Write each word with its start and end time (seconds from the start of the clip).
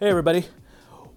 Hey, 0.00 0.10
everybody. 0.10 0.46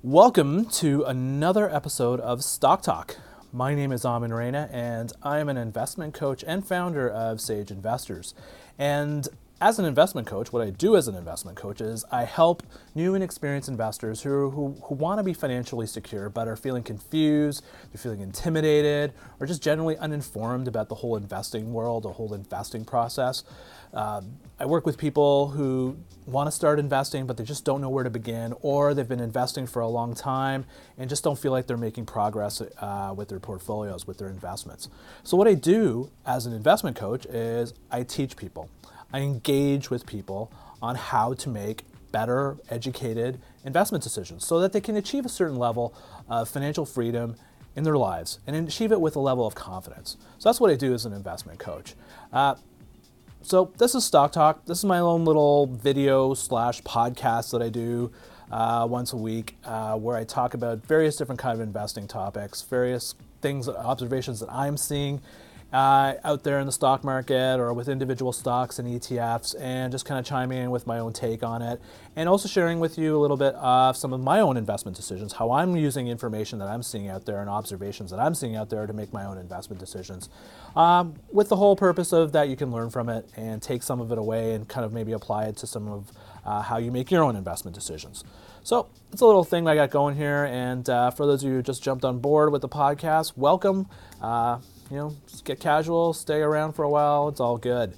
Welcome 0.02 0.66
to 0.66 1.04
another 1.04 1.70
episode 1.70 2.20
of 2.20 2.44
Stock 2.44 2.82
Talk. 2.82 3.16
My 3.54 3.76
name 3.76 3.92
is 3.92 4.06
Amin 4.06 4.34
Reina, 4.34 4.70
and 4.72 5.14
I 5.22 5.38
am 5.38 5.50
an 5.50 5.58
investment 5.58 6.16
coach 6.16 6.44
and 6.48 6.68
founder 6.68 7.08
of 7.08 7.40
Sage 7.40 7.70
Investors. 7.70 8.34
And 8.80 9.28
as 9.62 9.78
an 9.78 9.86
investment 9.86 10.26
coach, 10.26 10.52
what 10.52 10.64
I 10.64 10.72
do 10.72 10.98
as 10.98 11.08
an 11.08 11.14
investment 11.14 11.56
coach 11.56 11.82
is 11.82 12.04
I 12.12 12.24
help 12.24 12.64
new 12.96 13.14
and 13.14 13.24
experienced 13.24 13.70
investors 13.70 14.24
who, 14.24 14.50
who, 14.50 14.76
who 14.86 14.96
want 14.96 15.20
to 15.20 15.24
be 15.24 15.34
financially 15.34 15.86
secure 15.86 16.30
but 16.30 16.48
are 16.48 16.56
feeling 16.56 16.82
confused, 16.82 17.64
they're 17.94 18.02
feeling 18.02 18.22
intimidated, 18.22 19.14
or 19.40 19.46
just 19.46 19.62
generally 19.62 19.96
uninformed 19.98 20.68
about 20.68 20.90
the 20.90 20.96
whole 20.96 21.16
investing 21.16 21.74
world, 21.74 22.04
the 22.04 22.14
whole 22.14 22.34
investing 22.34 22.84
process. 22.84 23.44
Uh, 23.94 24.22
I 24.60 24.66
work 24.66 24.88
with 24.88 24.98
people 24.98 25.50
who 25.50 25.96
want 26.26 26.48
to 26.48 26.52
start 26.52 26.80
investing, 26.80 27.28
but 27.28 27.38
they 27.38 27.44
just 27.44 27.64
don't 27.64 27.82
know 27.82 27.90
where 27.90 28.04
to 28.04 28.10
begin, 28.10 28.56
or 28.62 28.96
they've 28.96 29.08
been 29.08 29.20
investing 29.20 29.68
for 29.68 29.84
a 29.84 29.88
long 29.88 30.16
time 30.16 30.66
and 30.98 31.08
just 31.08 31.24
don't 31.24 31.38
feel 31.38 31.52
like 31.52 31.68
they're 31.68 31.78
making 31.78 32.08
progress 32.08 32.62
uh, 32.62 33.14
with 33.16 33.30
their 33.30 33.40
portfolios, 33.40 34.08
with 34.08 34.18
their 34.18 34.30
investments. 34.30 34.90
So, 35.24 35.38
what 35.38 35.48
I 35.48 35.54
do 35.54 36.10
as 36.26 36.48
an 36.48 36.54
investment 36.54 36.96
coach 36.96 37.28
is 37.28 37.76
I 37.92 38.02
teach 38.04 38.38
people. 38.38 38.68
I 39.14 39.20
engage 39.20 39.90
with 39.90 40.06
people 40.06 40.52
on 40.82 40.96
how 40.96 41.34
to 41.34 41.50
make 41.50 41.84
better 42.12 42.58
educated 42.70 43.40
investment 43.64 44.04
decisions 44.04 44.46
so 44.46 44.60
that 44.60 44.74
they 44.74 44.82
can 44.82 44.96
achieve 44.98 45.26
a 45.26 45.30
certain 45.30 45.58
level 45.58 45.94
of 46.30 46.50
financial 46.50 46.86
freedom 46.86 47.36
in 47.76 47.84
their 47.84 47.98
lives 47.98 48.40
and 48.46 48.56
achieve 48.56 48.92
it 48.92 49.00
with 49.00 49.16
a 49.16 49.20
level 49.20 49.48
of 49.48 49.56
confidence. 49.56 50.18
So 50.38 50.50
that's 50.50 50.60
what 50.60 50.72
I 50.72 50.76
do 50.76 50.94
as 50.94 51.06
an 51.06 51.14
investment 51.14 51.60
coach. 51.60 51.96
Uh, 52.34 52.56
so 53.42 53.72
this 53.78 53.96
is 53.96 54.06
Stock 54.06 54.32
Talk. 54.32 54.66
This 54.66 54.80
is 54.80 54.86
my 54.86 55.00
own 55.00 55.26
little 55.26 55.68
video 55.68 56.34
slash 56.34 56.82
podcast 56.84 57.52
that 57.52 57.62
I 57.62 57.70
do 57.70 58.12
uh, 58.52 58.86
once 58.90 59.14
a 59.14 59.18
week, 59.18 59.58
uh, 59.64 59.98
where 59.98 60.18
I 60.18 60.26
talk 60.26 60.54
about 60.54 60.86
various 60.86 61.16
different 61.16 61.40
kind 61.40 61.60
of 61.60 61.66
investing 61.66 62.08
topics, 62.08 62.62
various 62.62 63.16
things, 63.42 63.68
observations 63.68 64.42
that 64.42 64.52
I'm 64.52 64.78
seeing 64.78 65.22
uh, 65.74 66.16
out 66.24 66.44
there 66.44 66.60
in 66.60 66.66
the 66.66 66.72
stock 66.72 67.04
market 67.04 67.60
or 67.60 67.74
with 67.74 67.88
individual 67.88 68.34
stocks 68.34 68.78
and 68.78 68.88
ETFs 68.88 69.56
and 69.60 69.92
just 69.92 70.06
kind 70.06 70.20
of 70.20 70.26
chiming 70.26 70.58
in 70.58 70.72
with 70.72 70.86
my 70.86 71.00
own 71.00 71.14
take 71.14 71.44
on 71.44 71.62
it 71.62 71.80
and 72.16 72.28
also 72.28 72.48
sharing 72.48 72.80
with 72.80 72.98
you 72.98 73.16
a 73.16 73.20
little 73.20 73.38
bit 73.38 73.56
of 73.56 73.96
some 73.96 74.12
of 74.12 74.20
my 74.20 74.42
own 74.42 74.58
investment 74.58 74.98
decisions, 74.98 75.34
how 75.34 75.52
I'm 75.52 75.76
using 75.76 76.08
information 76.08 76.60
that 76.60 76.68
I'm 76.68 76.84
seeing 76.84 77.08
out 77.08 77.26
there 77.26 77.40
and 77.40 77.50
observations 77.50 78.12
that 78.12 78.20
I'm 78.20 78.36
seeing 78.36 78.56
out 78.56 78.70
there 78.70 78.86
to 78.86 78.94
make 78.94 79.14
my 79.14 79.24
own 79.24 79.38
investment 79.38 79.80
decisions. 79.80 80.28
Um, 80.76 81.16
with 81.32 81.48
the 81.48 81.56
whole 81.56 81.76
purpose 81.76 82.12
of 82.12 82.34
that 82.34 82.50
you 82.50 82.58
can 82.58 82.72
learn 82.72 82.90
from 82.90 83.08
it 83.08 83.30
and 83.38 83.62
take 83.62 83.84
some 83.84 84.02
of 84.02 84.12
it 84.12 84.18
away 84.18 84.54
and 84.54 84.68
kind 84.68 84.86
of 84.86 84.92
maybe 84.92 85.14
apply 85.14 85.46
it 85.46 85.58
to 85.58 85.68
some 85.68 85.88
of 85.88 86.12
uh, 86.46 86.62
how 86.62 86.78
you 86.78 86.92
make 86.92 87.12
your 87.12 87.24
own 87.24 87.36
investment 87.36 87.76
decisions. 87.76 88.24
So 88.64 88.90
it's 89.12 89.22
a 89.22 89.26
little 89.26 89.44
thing 89.44 89.68
I 89.68 89.76
got 89.76 89.90
going 89.90 90.16
here. 90.16 90.46
And 90.46 90.88
uh, 90.90 91.12
for 91.12 91.26
those 91.26 91.44
of 91.44 91.50
you 91.50 91.56
who 91.58 91.62
just 91.64 91.82
jumped 91.82 92.06
on 92.06 92.20
board 92.20 92.52
with 92.52 92.62
the 92.62 92.70
podcast, 92.70 93.34
welcome. 93.36 93.88
Uh, 94.22 94.60
you 94.92 94.98
know, 94.98 95.16
just 95.26 95.46
get 95.46 95.60
casual, 95.60 96.14
stay 96.14 96.42
around 96.42 96.74
for 96.74 96.84
a 96.84 96.90
while. 96.90 97.30
It's 97.30 97.40
all 97.40 97.58
good. 97.58 97.94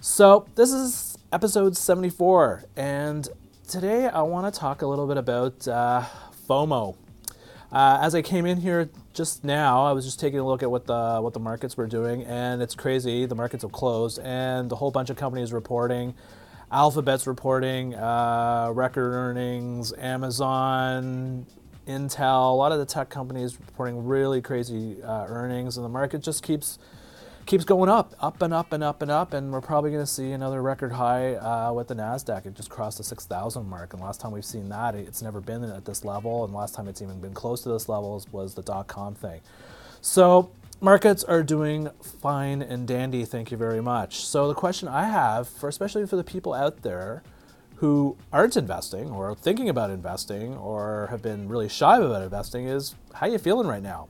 So, 0.00 0.46
this 0.56 0.72
is 0.72 1.16
episode 1.32 1.76
74, 1.76 2.64
and 2.76 3.28
today 3.68 4.08
I 4.08 4.22
want 4.22 4.52
to 4.52 4.60
talk 4.60 4.82
a 4.82 4.86
little 4.88 5.06
bit 5.06 5.18
about 5.18 5.68
uh, 5.68 6.02
FOMO. 6.48 6.96
Uh, 7.70 7.98
as 8.02 8.14
I 8.16 8.22
came 8.22 8.44
in 8.44 8.60
here 8.60 8.90
just 9.14 9.44
now, 9.44 9.84
I 9.84 9.92
was 9.92 10.04
just 10.04 10.18
taking 10.18 10.40
a 10.40 10.46
look 10.46 10.64
at 10.64 10.70
what 10.70 10.86
the 10.86 11.20
what 11.20 11.32
the 11.32 11.40
markets 11.40 11.76
were 11.76 11.86
doing, 11.86 12.24
and 12.24 12.60
it's 12.60 12.74
crazy. 12.74 13.24
The 13.26 13.34
markets 13.36 13.62
have 13.62 13.72
closed, 13.72 14.18
and 14.18 14.70
a 14.72 14.76
whole 14.76 14.90
bunch 14.90 15.10
of 15.10 15.16
companies 15.16 15.52
reporting. 15.52 16.14
Alphabet's 16.72 17.28
reporting 17.28 17.94
uh, 17.94 18.72
record 18.74 19.12
earnings. 19.12 19.92
Amazon 19.96 21.46
Intel, 21.86 22.52
a 22.52 22.54
lot 22.54 22.72
of 22.72 22.78
the 22.78 22.86
tech 22.86 23.08
companies 23.08 23.58
reporting 23.58 24.06
really 24.06 24.42
crazy 24.42 25.02
uh, 25.02 25.26
earnings, 25.28 25.76
and 25.76 25.84
the 25.84 25.88
market 25.90 26.22
just 26.22 26.42
keeps 26.42 26.78
keeps 27.46 27.64
going 27.64 27.88
up, 27.88 28.12
up 28.20 28.42
and 28.42 28.52
up 28.52 28.72
and 28.72 28.82
up 28.82 29.02
and 29.02 29.10
up, 29.10 29.32
and 29.32 29.52
we're 29.52 29.60
probably 29.60 29.90
going 29.90 30.02
to 30.02 30.10
see 30.10 30.32
another 30.32 30.60
record 30.60 30.90
high 30.92 31.36
uh, 31.36 31.72
with 31.72 31.86
the 31.86 31.94
Nasdaq. 31.94 32.44
It 32.44 32.54
just 32.54 32.68
crossed 32.68 32.98
the 32.98 33.04
6,000 33.04 33.68
mark, 33.68 33.92
and 33.92 34.02
last 34.02 34.20
time 34.20 34.32
we've 34.32 34.44
seen 34.44 34.68
that, 34.70 34.96
it's 34.96 35.22
never 35.22 35.40
been 35.40 35.62
at 35.62 35.84
this 35.84 36.04
level, 36.04 36.44
and 36.44 36.52
last 36.52 36.74
time 36.74 36.88
it's 36.88 37.00
even 37.00 37.20
been 37.20 37.34
close 37.34 37.62
to 37.62 37.68
this 37.68 37.88
level 37.88 38.20
was 38.32 38.54
the 38.54 38.62
dot 38.62 38.88
com 38.88 39.14
thing. 39.14 39.40
So 40.00 40.50
markets 40.80 41.22
are 41.24 41.42
doing 41.42 41.88
fine 42.02 42.62
and 42.62 42.86
dandy. 42.86 43.24
Thank 43.24 43.52
you 43.52 43.56
very 43.56 43.80
much. 43.80 44.26
So 44.26 44.48
the 44.48 44.54
question 44.54 44.88
I 44.88 45.04
have, 45.04 45.48
for 45.48 45.68
especially 45.68 46.04
for 46.06 46.16
the 46.16 46.24
people 46.24 46.52
out 46.52 46.82
there 46.82 47.22
who 47.76 48.16
aren't 48.32 48.56
investing 48.56 49.10
or 49.10 49.34
thinking 49.34 49.68
about 49.68 49.90
investing 49.90 50.54
or 50.56 51.08
have 51.10 51.22
been 51.22 51.48
really 51.48 51.68
shy 51.68 51.98
about 51.98 52.22
investing 52.22 52.66
is 52.66 52.94
how 53.14 53.26
you 53.26 53.38
feeling 53.38 53.66
right 53.66 53.82
now? 53.82 54.08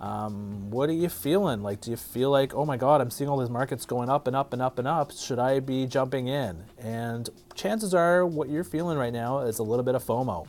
Um, 0.00 0.70
what 0.70 0.88
are 0.88 0.94
you 0.94 1.10
feeling? 1.10 1.62
Like, 1.62 1.82
do 1.82 1.90
you 1.90 1.96
feel 1.96 2.30
like, 2.30 2.54
oh 2.54 2.64
my 2.64 2.78
God, 2.78 3.02
I'm 3.02 3.10
seeing 3.10 3.28
all 3.28 3.38
these 3.38 3.50
markets 3.50 3.84
going 3.84 4.08
up 4.08 4.26
and 4.26 4.34
up 4.34 4.52
and 4.54 4.62
up 4.62 4.78
and 4.78 4.88
up. 4.88 5.12
Should 5.12 5.38
I 5.38 5.60
be 5.60 5.86
jumping 5.86 6.28
in? 6.28 6.64
And 6.78 7.28
chances 7.54 7.92
are, 7.92 8.24
what 8.24 8.48
you're 8.48 8.64
feeling 8.64 8.96
right 8.96 9.12
now 9.12 9.40
is 9.40 9.58
a 9.58 9.62
little 9.62 9.84
bit 9.84 9.94
of 9.94 10.02
FOMO, 10.04 10.46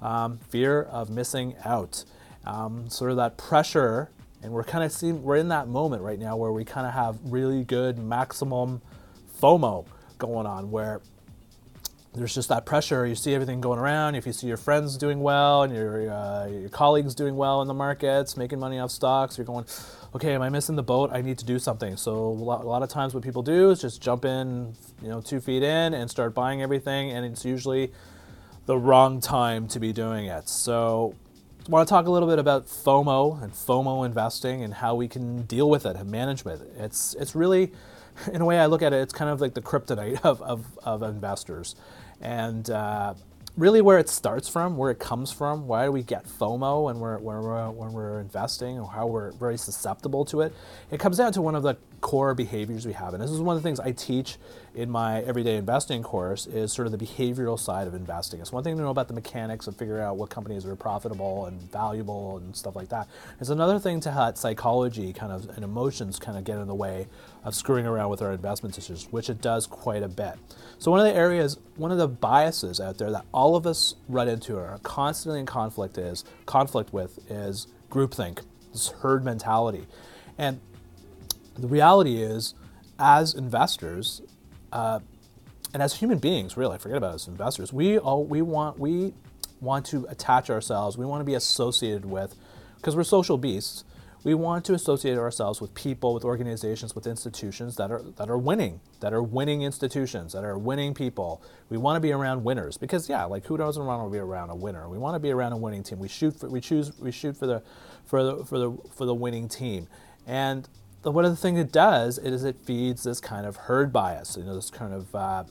um, 0.00 0.38
fear 0.50 0.82
of 0.84 1.10
missing 1.10 1.56
out, 1.64 2.04
um, 2.44 2.88
sort 2.88 3.10
of 3.10 3.16
that 3.16 3.36
pressure. 3.36 4.10
And 4.40 4.52
we're 4.52 4.64
kind 4.64 4.84
of 4.84 4.92
seeing, 4.92 5.22
we're 5.22 5.36
in 5.36 5.48
that 5.48 5.66
moment 5.68 6.02
right 6.02 6.18
now 6.18 6.36
where 6.36 6.52
we 6.52 6.64
kind 6.64 6.86
of 6.86 6.94
have 6.94 7.18
really 7.24 7.64
good 7.64 7.98
maximum 7.98 8.82
FOMO 9.40 9.86
going 10.18 10.46
on, 10.46 10.70
where 10.70 11.00
there's 12.14 12.34
just 12.34 12.50
that 12.50 12.66
pressure. 12.66 13.06
You 13.06 13.14
see 13.14 13.34
everything 13.34 13.60
going 13.60 13.78
around. 13.78 14.16
If 14.16 14.26
you 14.26 14.32
see 14.32 14.46
your 14.46 14.58
friends 14.58 14.98
doing 14.98 15.20
well 15.20 15.62
and 15.62 15.74
your, 15.74 16.10
uh, 16.10 16.46
your 16.46 16.68
colleagues 16.68 17.14
doing 17.14 17.36
well 17.36 17.62
in 17.62 17.68
the 17.68 17.74
markets, 17.74 18.36
making 18.36 18.58
money 18.58 18.78
off 18.78 18.90
stocks, 18.90 19.38
you're 19.38 19.46
going, 19.46 19.64
okay, 20.14 20.34
am 20.34 20.42
I 20.42 20.50
missing 20.50 20.76
the 20.76 20.82
boat? 20.82 21.10
I 21.12 21.22
need 21.22 21.38
to 21.38 21.44
do 21.44 21.58
something. 21.58 21.96
So 21.96 22.14
a 22.14 22.16
lot, 22.16 22.64
a 22.64 22.68
lot 22.68 22.82
of 22.82 22.90
times 22.90 23.14
what 23.14 23.22
people 23.22 23.42
do 23.42 23.70
is 23.70 23.80
just 23.80 24.02
jump 24.02 24.26
in, 24.26 24.74
you 25.00 25.08
know, 25.08 25.22
two 25.22 25.40
feet 25.40 25.62
in 25.62 25.94
and 25.94 26.10
start 26.10 26.34
buying 26.34 26.60
everything, 26.60 27.10
and 27.10 27.24
it's 27.24 27.46
usually 27.46 27.92
the 28.66 28.76
wrong 28.76 29.20
time 29.20 29.66
to 29.68 29.80
be 29.80 29.92
doing 29.92 30.26
it. 30.26 30.48
So 30.50 31.14
I 31.66 31.70
want 31.70 31.88
to 31.88 31.90
talk 31.90 32.06
a 32.06 32.10
little 32.10 32.28
bit 32.28 32.38
about 32.38 32.66
FOMO 32.66 33.42
and 33.42 33.52
FOMO 33.52 34.04
investing 34.04 34.62
and 34.62 34.74
how 34.74 34.94
we 34.94 35.08
can 35.08 35.42
deal 35.42 35.70
with 35.70 35.86
it 35.86 35.96
and 35.96 36.10
manage 36.10 36.44
it. 36.44 36.60
It's 36.76 37.14
it's 37.14 37.34
really, 37.34 37.72
in 38.32 38.42
a 38.42 38.44
way, 38.44 38.58
I 38.58 38.66
look 38.66 38.82
at 38.82 38.92
it, 38.92 38.96
it's 38.96 39.14
kind 39.14 39.30
of 39.30 39.40
like 39.40 39.54
the 39.54 39.62
kryptonite 39.62 40.20
of, 40.24 40.42
of, 40.42 40.78
of 40.82 41.02
investors. 41.02 41.74
And 42.22 42.70
uh, 42.70 43.14
really 43.56 43.82
where 43.82 43.98
it 43.98 44.08
starts 44.08 44.48
from, 44.48 44.76
where 44.76 44.90
it 44.90 44.98
comes 44.98 45.32
from, 45.32 45.66
why 45.66 45.88
we 45.88 46.02
get 46.02 46.24
FOMO 46.24 46.84
when 46.84 47.00
we're, 47.00 47.18
when 47.18 47.40
we're, 47.42 47.70
when 47.70 47.92
we're 47.92 48.20
investing 48.20 48.78
or 48.78 48.88
how 48.88 49.06
we're 49.06 49.32
very 49.32 49.58
susceptible 49.58 50.24
to 50.26 50.40
it, 50.40 50.54
it 50.90 50.98
comes 50.98 51.18
down 51.18 51.32
to 51.32 51.42
one 51.42 51.54
of 51.54 51.62
the 51.62 51.76
core 52.02 52.34
behaviors 52.34 52.84
we 52.84 52.92
have. 52.92 53.14
And 53.14 53.22
this 53.22 53.30
is 53.30 53.40
one 53.40 53.56
of 53.56 53.62
the 53.62 53.66
things 53.66 53.80
I 53.80 53.92
teach 53.92 54.36
in 54.74 54.90
my 54.90 55.22
everyday 55.22 55.56
investing 55.56 56.02
course 56.02 56.46
is 56.46 56.72
sort 56.72 56.86
of 56.86 56.92
the 56.92 56.98
behavioral 56.98 57.58
side 57.58 57.86
of 57.86 57.94
investing. 57.94 58.40
It's 58.40 58.52
one 58.52 58.64
thing 58.64 58.76
to 58.76 58.82
know 58.82 58.90
about 58.90 59.08
the 59.08 59.14
mechanics 59.14 59.66
of 59.68 59.76
figuring 59.76 60.02
out 60.02 60.16
what 60.16 60.28
companies 60.28 60.66
are 60.66 60.76
profitable 60.76 61.46
and 61.46 61.62
valuable 61.62 62.38
and 62.38 62.54
stuff 62.54 62.74
like 62.74 62.88
that. 62.88 63.08
It's 63.40 63.50
another 63.50 63.78
thing 63.78 64.00
to 64.00 64.10
have 64.10 64.36
psychology 64.36 65.12
kind 65.12 65.32
of 65.32 65.48
and 65.50 65.64
emotions 65.64 66.18
kind 66.18 66.36
of 66.36 66.44
get 66.44 66.58
in 66.58 66.66
the 66.66 66.74
way 66.74 67.06
of 67.44 67.54
screwing 67.54 67.86
around 67.86 68.10
with 68.10 68.20
our 68.20 68.32
investment 68.32 68.74
decisions, 68.74 69.06
which 69.12 69.30
it 69.30 69.40
does 69.40 69.66
quite 69.66 70.02
a 70.02 70.08
bit. 70.08 70.34
So 70.78 70.90
one 70.90 70.98
of 70.98 71.06
the 71.06 71.14
areas, 71.14 71.58
one 71.76 71.92
of 71.92 71.98
the 71.98 72.08
biases 72.08 72.80
out 72.80 72.98
there 72.98 73.12
that 73.12 73.24
all 73.32 73.54
of 73.54 73.64
us 73.64 73.94
run 74.08 74.28
into 74.28 74.56
or 74.56 74.66
are 74.66 74.78
constantly 74.78 75.38
in 75.38 75.46
conflict 75.46 75.96
is 75.98 76.24
conflict 76.46 76.92
with 76.92 77.20
is 77.30 77.68
groupthink, 77.90 78.40
this 78.72 78.88
herd 78.88 79.24
mentality. 79.24 79.86
And 80.36 80.60
the 81.56 81.68
reality 81.68 82.22
is, 82.22 82.54
as 82.98 83.34
investors, 83.34 84.22
uh, 84.72 85.00
and 85.74 85.82
as 85.82 85.94
human 85.94 86.18
beings, 86.18 86.56
really, 86.56 86.78
forget 86.78 86.98
about 86.98 87.14
as 87.14 87.28
investors, 87.28 87.72
we 87.72 87.98
all 87.98 88.24
we 88.24 88.42
want 88.42 88.78
we 88.78 89.14
want 89.60 89.86
to 89.86 90.06
attach 90.08 90.50
ourselves. 90.50 90.98
We 90.98 91.06
want 91.06 91.20
to 91.20 91.24
be 91.24 91.34
associated 91.34 92.04
with, 92.04 92.34
because 92.76 92.96
we're 92.96 93.04
social 93.04 93.38
beasts. 93.38 93.84
We 94.24 94.34
want 94.34 94.64
to 94.66 94.74
associate 94.74 95.18
ourselves 95.18 95.60
with 95.60 95.74
people, 95.74 96.14
with 96.14 96.24
organizations, 96.24 96.94
with 96.94 97.08
institutions 97.08 97.74
that 97.76 97.90
are 97.90 98.02
that 98.16 98.30
are 98.30 98.38
winning, 98.38 98.80
that 99.00 99.12
are 99.12 99.22
winning 99.22 99.62
institutions, 99.62 100.32
that 100.32 100.44
are 100.44 100.56
winning 100.56 100.94
people. 100.94 101.42
We 101.70 101.76
want 101.76 101.96
to 101.96 102.00
be 102.00 102.12
around 102.12 102.44
winners 102.44 102.76
because 102.76 103.08
yeah, 103.08 103.24
like 103.24 103.46
who 103.46 103.56
doesn't 103.56 103.84
want 103.84 104.06
to 104.06 104.12
be 104.12 104.18
around 104.18 104.50
a 104.50 104.54
winner? 104.54 104.88
We 104.88 104.96
want 104.96 105.16
to 105.16 105.18
be 105.18 105.32
around 105.32 105.54
a 105.54 105.56
winning 105.56 105.82
team. 105.82 105.98
We 105.98 106.06
shoot 106.06 106.38
for 106.38 106.48
we 106.48 106.60
choose 106.60 106.96
we 107.00 107.10
shoot 107.10 107.36
for 107.36 107.46
the 107.46 107.62
for 108.04 108.22
the 108.22 108.44
for 108.44 108.58
the 108.58 108.78
for 108.94 109.06
the 109.06 109.14
winning 109.14 109.48
team. 109.48 109.88
And 110.24 110.68
the, 111.02 111.10
one 111.10 111.24
of 111.24 111.30
the 111.30 111.36
things 111.36 111.58
it 111.58 111.72
does 111.72 112.18
is 112.18 112.44
it 112.44 112.56
feeds 112.64 113.04
this 113.04 113.20
kind 113.20 113.46
of 113.46 113.56
herd 113.56 113.92
bias, 113.92 114.36
you 114.36 114.44
know, 114.44 114.54
this 114.54 114.70
kind 114.70 114.94
of 114.94 115.14
uh, 115.14 115.44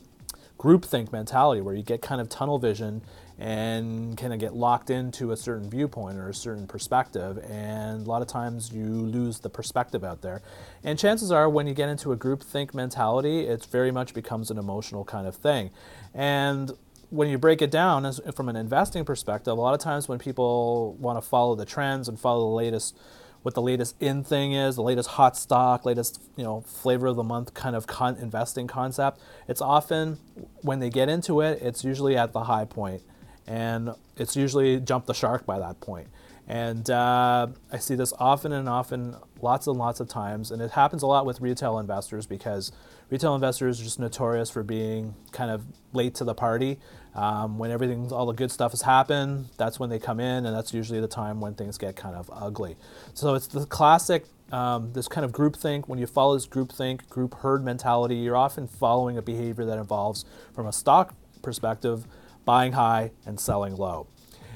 groupthink 0.57 1.11
mentality 1.11 1.61
where 1.61 1.75
you 1.75 1.83
get 1.83 2.01
kind 2.01 2.21
of 2.21 2.29
tunnel 2.29 2.59
vision 2.59 3.01
and 3.39 4.15
kind 4.17 4.31
of 4.31 4.39
get 4.39 4.53
locked 4.53 4.91
into 4.91 5.31
a 5.31 5.37
certain 5.37 5.67
viewpoint 5.69 6.17
or 6.17 6.29
a 6.29 6.33
certain 6.33 6.67
perspective. 6.67 7.39
And 7.49 8.05
a 8.05 8.09
lot 8.09 8.21
of 8.21 8.27
times 8.27 8.71
you 8.71 8.85
lose 8.85 9.39
the 9.39 9.49
perspective 9.49 10.03
out 10.03 10.21
there. 10.21 10.43
And 10.83 10.99
chances 10.99 11.31
are, 11.31 11.49
when 11.49 11.65
you 11.65 11.73
get 11.73 11.89
into 11.89 12.11
a 12.11 12.17
groupthink 12.17 12.75
mentality, 12.75 13.41
it 13.47 13.65
very 13.65 13.91
much 13.91 14.13
becomes 14.13 14.51
an 14.51 14.59
emotional 14.59 15.03
kind 15.03 15.25
of 15.25 15.35
thing. 15.35 15.71
And 16.13 16.71
when 17.09 17.29
you 17.29 17.39
break 17.39 17.63
it 17.63 17.71
down 17.71 18.05
as, 18.05 18.21
from 18.35 18.47
an 18.47 18.55
investing 18.55 19.03
perspective, 19.03 19.57
a 19.57 19.59
lot 19.59 19.73
of 19.73 19.79
times 19.79 20.07
when 20.07 20.19
people 20.19 20.93
want 20.99 21.21
to 21.21 21.27
follow 21.27 21.55
the 21.55 21.65
trends 21.65 22.07
and 22.07 22.19
follow 22.19 22.41
the 22.41 22.55
latest, 22.55 22.95
what 23.43 23.55
the 23.55 23.61
latest 23.61 23.95
in 23.99 24.23
thing 24.23 24.53
is, 24.53 24.75
the 24.75 24.83
latest 24.83 25.09
hot 25.09 25.35
stock, 25.35 25.85
latest 25.85 26.21
you 26.35 26.43
know 26.43 26.61
flavor 26.61 27.07
of 27.07 27.15
the 27.15 27.23
month 27.23 27.53
kind 27.53 27.75
of 27.75 27.87
con- 27.87 28.17
investing 28.17 28.67
concept, 28.67 29.19
it's 29.47 29.61
often 29.61 30.17
when 30.61 30.79
they 30.79 30.89
get 30.89 31.09
into 31.09 31.41
it, 31.41 31.61
it's 31.61 31.83
usually 31.83 32.15
at 32.17 32.33
the 32.33 32.43
high 32.43 32.65
point, 32.65 33.01
and 33.47 33.91
it's 34.17 34.35
usually 34.35 34.79
jumped 34.79 35.07
the 35.07 35.13
shark 35.13 35.45
by 35.45 35.59
that 35.59 35.79
point. 35.81 36.07
And 36.47 36.89
uh, 36.89 37.47
I 37.71 37.77
see 37.77 37.95
this 37.95 38.13
often 38.19 38.51
and 38.51 38.67
often, 38.67 39.15
lots 39.41 39.67
and 39.67 39.77
lots 39.77 39.99
of 39.99 40.09
times, 40.09 40.51
and 40.51 40.61
it 40.61 40.71
happens 40.71 41.01
a 41.01 41.07
lot 41.07 41.25
with 41.25 41.39
retail 41.39 41.79
investors 41.79 42.25
because 42.25 42.71
retail 43.09 43.35
investors 43.35 43.79
are 43.79 43.83
just 43.83 43.99
notorious 43.99 44.49
for 44.49 44.63
being 44.63 45.15
kind 45.31 45.51
of 45.51 45.63
late 45.93 46.15
to 46.15 46.23
the 46.23 46.33
party. 46.33 46.79
Um, 47.13 47.57
when 47.57 47.71
everything, 47.71 48.11
all 48.11 48.25
the 48.25 48.33
good 48.33 48.51
stuff 48.51 48.71
has 48.71 48.81
happened, 48.81 49.49
that's 49.57 49.79
when 49.79 49.89
they 49.89 49.99
come 49.99 50.19
in, 50.19 50.45
and 50.45 50.55
that's 50.55 50.73
usually 50.73 50.99
the 50.99 51.07
time 51.07 51.39
when 51.41 51.53
things 51.53 51.77
get 51.77 51.95
kind 51.95 52.15
of 52.15 52.29
ugly. 52.33 52.75
So 53.13 53.35
it's 53.35 53.47
the 53.47 53.65
classic, 53.65 54.25
um, 54.51 54.93
this 54.93 55.07
kind 55.07 55.23
of 55.23 55.31
group 55.31 55.55
think. 55.55 55.87
When 55.87 55.99
you 55.99 56.07
follow 56.07 56.33
this 56.33 56.45
group 56.45 56.71
think, 56.71 57.07
group 57.09 57.35
herd 57.35 57.63
mentality, 57.63 58.15
you're 58.15 58.37
often 58.37 58.67
following 58.67 59.17
a 59.17 59.21
behavior 59.21 59.65
that 59.65 59.77
involves, 59.77 60.25
from 60.53 60.67
a 60.67 60.73
stock 60.73 61.13
perspective, 61.41 62.07
buying 62.45 62.73
high 62.73 63.11
and 63.25 63.39
selling 63.39 63.75
low. 63.75 64.07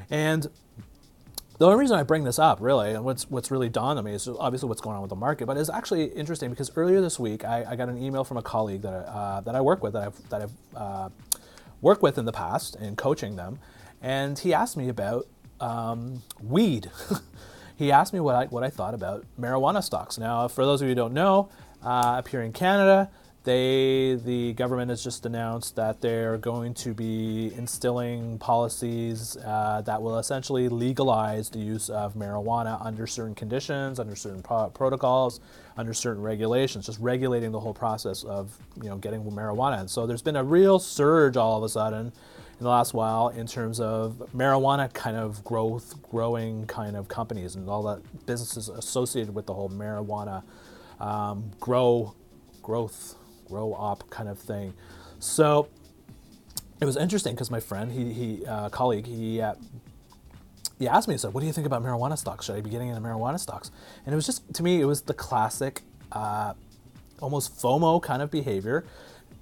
And 0.09 0.47
the 1.57 1.65
only 1.65 1.77
reason 1.77 1.97
I 1.97 2.03
bring 2.03 2.23
this 2.23 2.37
up, 2.37 2.59
really, 2.59 2.91
and 2.91 3.05
what's 3.05 3.29
what's 3.29 3.49
really 3.49 3.69
dawned 3.69 3.97
on 3.97 4.05
me 4.05 4.13
is 4.13 4.27
obviously 4.27 4.67
what's 4.67 4.81
going 4.81 4.95
on 4.95 5.01
with 5.01 5.09
the 5.09 5.15
market, 5.15 5.45
but 5.45 5.57
it's 5.57 5.69
actually 5.69 6.05
interesting 6.05 6.49
because 6.49 6.71
earlier 6.75 7.01
this 7.01 7.17
week 7.17 7.45
I, 7.45 7.65
I 7.69 7.75
got 7.75 7.87
an 7.87 7.97
email 7.97 8.23
from 8.23 8.37
a 8.37 8.41
colleague 8.41 8.81
that 8.81 8.93
I, 8.93 8.97
uh, 8.97 9.41
that 9.41 9.55
I 9.55 9.61
work 9.61 9.81
with 9.81 9.93
that 9.93 10.03
I've 10.03 10.29
that 10.29 10.41
I've 10.41 10.53
uh, 10.75 11.09
worked 11.81 12.01
with 12.01 12.17
in 12.17 12.25
the 12.25 12.33
past 12.33 12.75
in 12.75 12.95
coaching 12.95 13.37
them, 13.37 13.59
and 14.01 14.37
he 14.37 14.53
asked 14.53 14.75
me 14.75 14.89
about 14.89 15.27
um, 15.61 16.23
weed. 16.41 16.91
he 17.77 17.91
asked 17.91 18.13
me 18.13 18.19
what 18.19 18.35
I 18.35 18.45
what 18.45 18.63
I 18.63 18.69
thought 18.69 18.93
about 18.93 19.25
marijuana 19.39 19.81
stocks. 19.81 20.17
Now, 20.17 20.47
for 20.49 20.65
those 20.65 20.81
of 20.81 20.87
you 20.87 20.91
who 20.91 20.95
don't 20.95 21.13
know, 21.13 21.49
uh, 21.83 22.17
up 22.17 22.27
here 22.27 22.41
in 22.41 22.51
Canada, 22.51 23.09
they, 23.45 24.15
the 24.25 24.53
government 24.53 24.89
has 24.89 25.03
just 25.03 25.25
announced 25.25 25.75
that 25.75 26.01
they're 26.01 26.37
going 26.37 26.73
to 26.73 26.93
be 26.93 27.53
instilling 27.55 28.39
policies 28.39 29.37
uh, 29.37 29.81
that 29.85 30.01
will 30.01 30.17
essentially 30.17 30.67
legalize 30.67 31.49
the 31.49 31.59
use 31.59 31.89
of 31.89 32.15
marijuana 32.15 32.83
under 32.83 33.05
certain 33.05 33.35
conditions, 33.35 33.99
under 33.99 34.15
certain 34.15 34.41
pro- 34.41 34.69
protocols, 34.69 35.39
under 35.77 35.93
certain 35.93 36.23
regulations, 36.23 36.87
just 36.87 36.99
regulating 36.99 37.51
the 37.51 37.59
whole 37.59 37.73
process 37.73 38.23
of 38.23 38.57
you 38.81 38.89
know 38.89 38.97
getting 38.97 39.23
marijuana. 39.23 39.79
And 39.79 39.89
so 39.89 40.07
there's 40.07 40.23
been 40.23 40.35
a 40.35 40.43
real 40.43 40.79
surge 40.79 41.37
all 41.37 41.57
of 41.57 41.63
a 41.63 41.69
sudden 41.69 42.07
in 42.07 42.63
the 42.63 42.69
last 42.69 42.93
while 42.93 43.29
in 43.29 43.45
terms 43.45 43.79
of 43.79 44.23
marijuana 44.35 44.91
kind 44.91 45.17
of 45.17 45.43
growth, 45.43 46.01
growing 46.09 46.65
kind 46.65 46.95
of 46.95 47.07
companies 47.07 47.55
and 47.55 47.69
all 47.69 47.83
the 47.83 48.01
businesses 48.25 48.69
associated 48.69 49.35
with 49.35 49.45
the 49.45 49.53
whole 49.53 49.69
marijuana 49.69 50.41
um, 50.99 51.51
grow 51.59 52.15
growth 52.63 53.15
grow 53.47 53.73
up 53.73 54.09
kind 54.09 54.29
of 54.29 54.39
thing. 54.39 54.73
So 55.19 55.67
it 56.81 56.85
was 56.85 56.97
interesting 56.97 57.33
because 57.33 57.49
my 57.49 57.59
friend, 57.59 57.91
he, 57.91 58.13
he 58.13 58.45
uh, 58.45 58.69
colleague, 58.69 59.05
he 59.05 59.41
uh, 59.41 59.55
he 60.77 60.87
asked 60.87 61.07
me, 61.07 61.13
he 61.13 61.17
said, 61.17 61.33
"What 61.33 61.41
do 61.41 61.47
you 61.47 61.53
think 61.53 61.67
about 61.67 61.83
marijuana 61.83 62.17
stocks? 62.17 62.45
Should 62.45 62.55
I 62.55 62.61
be 62.61 62.69
getting 62.69 62.89
into 62.89 63.01
marijuana 63.01 63.39
stocks?" 63.39 63.71
And 64.05 64.13
it 64.13 64.15
was 64.15 64.25
just 64.25 64.53
to 64.53 64.63
me, 64.63 64.81
it 64.81 64.85
was 64.85 65.01
the 65.01 65.13
classic, 65.13 65.83
uh, 66.11 66.53
almost 67.21 67.57
FOMO 67.57 68.01
kind 68.01 68.21
of 68.21 68.29
behavior 68.29 68.85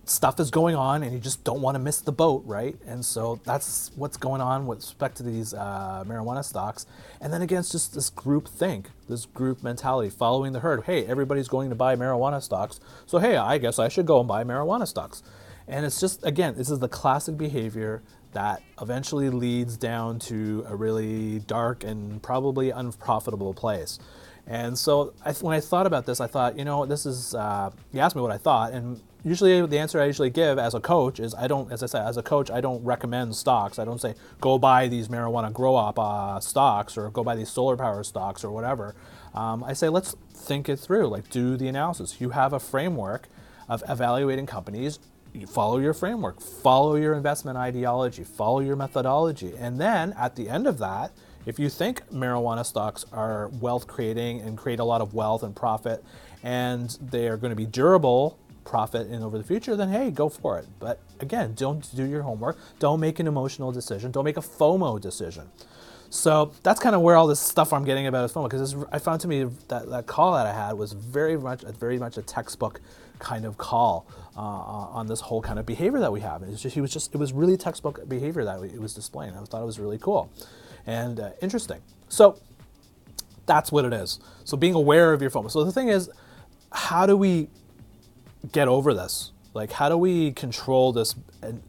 stuff 0.05 0.39
is 0.39 0.51
going 0.51 0.75
on 0.75 1.01
and 1.01 1.13
you 1.13 1.19
just 1.19 1.43
don't 1.43 1.61
want 1.61 1.75
to 1.75 1.79
miss 1.79 2.01
the 2.01 2.11
boat, 2.11 2.43
right? 2.45 2.75
And 2.85 3.05
so 3.05 3.39
that's 3.45 3.91
what's 3.95 4.17
going 4.17 4.41
on 4.41 4.65
with 4.65 4.79
respect 4.79 5.17
to 5.17 5.23
these 5.23 5.53
uh, 5.53 6.03
marijuana 6.05 6.43
stocks. 6.43 6.85
And 7.21 7.31
then 7.31 7.41
again, 7.41 7.59
it's 7.59 7.71
just 7.71 7.93
this 7.93 8.09
group 8.09 8.47
think, 8.47 8.89
this 9.07 9.25
group 9.25 9.63
mentality, 9.63 10.09
following 10.09 10.51
the 10.51 10.59
herd. 10.59 10.83
Hey, 10.83 11.05
everybody's 11.05 11.47
going 11.47 11.69
to 11.69 11.75
buy 11.75 11.95
marijuana 11.95 12.41
stocks, 12.41 12.81
so 13.05 13.19
hey, 13.19 13.37
I 13.37 13.57
guess 13.57 13.79
I 13.79 13.87
should 13.87 14.05
go 14.05 14.19
and 14.19 14.27
buy 14.27 14.43
marijuana 14.43 14.87
stocks. 14.87 15.23
And 15.67 15.85
it's 15.85 15.99
just 15.99 16.25
again, 16.25 16.55
this 16.57 16.69
is 16.69 16.79
the 16.79 16.89
classic 16.89 17.37
behavior 17.37 18.03
that 18.33 18.61
eventually 18.81 19.29
leads 19.29 19.77
down 19.77 20.19
to 20.19 20.65
a 20.67 20.75
really 20.75 21.39
dark 21.39 21.83
and 21.83 22.21
probably 22.21 22.71
unprofitable 22.71 23.53
place. 23.53 23.99
And 24.45 24.77
so 24.77 25.13
I, 25.23 25.31
when 25.33 25.55
I 25.55 25.61
thought 25.61 25.87
about 25.87 26.05
this, 26.05 26.19
I 26.19 26.27
thought, 26.27 26.57
you 26.57 26.65
know, 26.65 26.85
this 26.85 27.05
is, 27.05 27.33
uh, 27.33 27.69
you 27.93 28.01
asked 28.01 28.15
me 28.15 28.21
what 28.21 28.31
I 28.31 28.37
thought, 28.37 28.73
and 28.73 28.99
usually 29.23 29.65
the 29.65 29.79
answer 29.79 30.01
I 30.01 30.05
usually 30.05 30.29
give 30.29 30.59
as 30.59 30.73
a 30.73 30.79
coach 30.79 31.19
is 31.19 31.33
I 31.35 31.47
don't, 31.47 31.71
as 31.71 31.81
I 31.83 31.85
said, 31.85 32.05
as 32.05 32.17
a 32.17 32.23
coach, 32.23 32.51
I 32.51 32.61
don't 32.61 32.83
recommend 32.83 33.35
stocks. 33.35 33.79
I 33.79 33.85
don't 33.85 33.99
say 33.99 34.15
go 34.41 34.57
buy 34.57 34.87
these 34.87 35.07
marijuana 35.07 35.51
grow 35.51 35.75
up 35.75 35.97
uh, 35.97 36.39
stocks 36.39 36.97
or 36.97 37.09
go 37.09 37.23
buy 37.23 37.35
these 37.35 37.49
solar 37.49 37.77
power 37.77 38.03
stocks 38.03 38.43
or 38.43 38.51
whatever. 38.51 38.95
Um, 39.33 39.63
I 39.63 39.73
say 39.73 39.89
let's 39.89 40.15
think 40.33 40.69
it 40.69 40.77
through, 40.77 41.07
like 41.07 41.29
do 41.29 41.57
the 41.57 41.67
analysis. 41.67 42.19
You 42.19 42.31
have 42.31 42.53
a 42.53 42.59
framework 42.59 43.27
of 43.69 43.83
evaluating 43.87 44.45
companies. 44.45 44.99
You 45.33 45.47
follow 45.47 45.79
your 45.79 45.95
framework, 45.95 46.39
follow 46.39 46.95
your 46.95 47.15
investment 47.15 47.57
ideology, 47.57 48.23
follow 48.23 48.59
your 48.59 48.75
methodology, 48.75 49.53
and 49.57 49.81
then 49.81 50.13
at 50.13 50.35
the 50.35 50.47
end 50.47 50.67
of 50.67 50.77
that, 50.77 51.11
if 51.47 51.57
you 51.57 51.69
think 51.69 52.07
marijuana 52.09 52.63
stocks 52.63 53.03
are 53.11 53.49
wealth 53.59 53.87
creating 53.87 54.41
and 54.41 54.57
create 54.57 54.79
a 54.79 54.83
lot 54.83 55.01
of 55.01 55.15
wealth 55.15 55.41
and 55.41 55.55
profit, 55.55 56.03
and 56.43 56.97
they 57.01 57.27
are 57.27 57.37
going 57.37 57.49
to 57.49 57.55
be 57.55 57.65
durable 57.65 58.37
profit 58.63 59.09
in 59.09 59.21
over 59.21 59.37
the 59.37 59.43
future, 59.43 59.75
then 59.75 59.89
hey, 59.89 60.11
go 60.11 60.29
for 60.29 60.59
it. 60.59 60.65
But 60.79 60.99
again, 61.19 61.53
don't 61.55 61.87
do 61.95 62.05
your 62.05 62.23
homework. 62.23 62.57
Don't 62.79 62.99
make 62.99 63.19
an 63.19 63.27
emotional 63.27 63.71
decision. 63.71 64.11
Don't 64.11 64.25
make 64.25 64.37
a 64.37 64.41
FOMO 64.41 64.99
decision. 64.99 65.49
So 66.09 66.51
that's 66.61 66.79
kind 66.79 66.95
of 66.95 67.01
where 67.01 67.15
all 67.15 67.25
this 67.25 67.39
stuff 67.39 67.73
I'm 67.73 67.85
getting 67.85 68.05
about 68.05 68.25
is 68.25 68.33
FOMO 68.33 68.49
because 68.49 68.75
I 68.91 68.99
found 68.99 69.21
to 69.21 69.27
me 69.27 69.45
that 69.69 69.89
that 69.89 70.05
call 70.05 70.33
that 70.33 70.45
I 70.45 70.53
had 70.53 70.73
was 70.73 70.93
very 70.93 71.37
much 71.37 71.61
very 71.61 71.97
much 71.97 72.17
a 72.17 72.21
textbook 72.21 72.81
kind 73.19 73.45
of 73.45 73.57
call 73.57 74.05
uh, 74.35 74.39
on 74.39 75.07
this 75.07 75.21
whole 75.21 75.41
kind 75.41 75.57
of 75.57 75.65
behavior 75.65 75.99
that 75.99 76.11
we 76.11 76.19
have. 76.21 76.43
It 76.43 76.49
was 76.49 76.61
just 76.61 76.75
he 76.75 76.81
was 76.81 76.91
just 76.91 77.15
it 77.15 77.17
was 77.17 77.33
really 77.33 77.57
textbook 77.57 78.07
behavior 78.07 78.43
that 78.45 78.61
it 78.63 78.79
was 78.79 78.93
displaying. 78.93 79.33
I 79.33 79.43
thought 79.43 79.61
it 79.61 79.65
was 79.65 79.79
really 79.79 79.97
cool 79.97 80.31
and 80.85 81.19
uh, 81.19 81.31
interesting. 81.41 81.81
So 82.09 82.39
that's 83.45 83.71
what 83.71 83.85
it 83.85 83.93
is. 83.93 84.19
So 84.43 84.57
being 84.57 84.75
aware 84.75 85.13
of 85.13 85.21
your 85.21 85.31
FOMO. 85.31 85.49
So 85.51 85.63
the 85.63 85.71
thing 85.71 85.89
is, 85.89 86.09
how 86.71 87.05
do 87.05 87.15
we 87.17 87.49
get 88.51 88.67
over 88.67 88.93
this? 88.93 89.31
Like, 89.53 89.71
how 89.71 89.87
do 89.87 89.97
we 89.97 90.31
control 90.31 90.91
this 90.91 91.15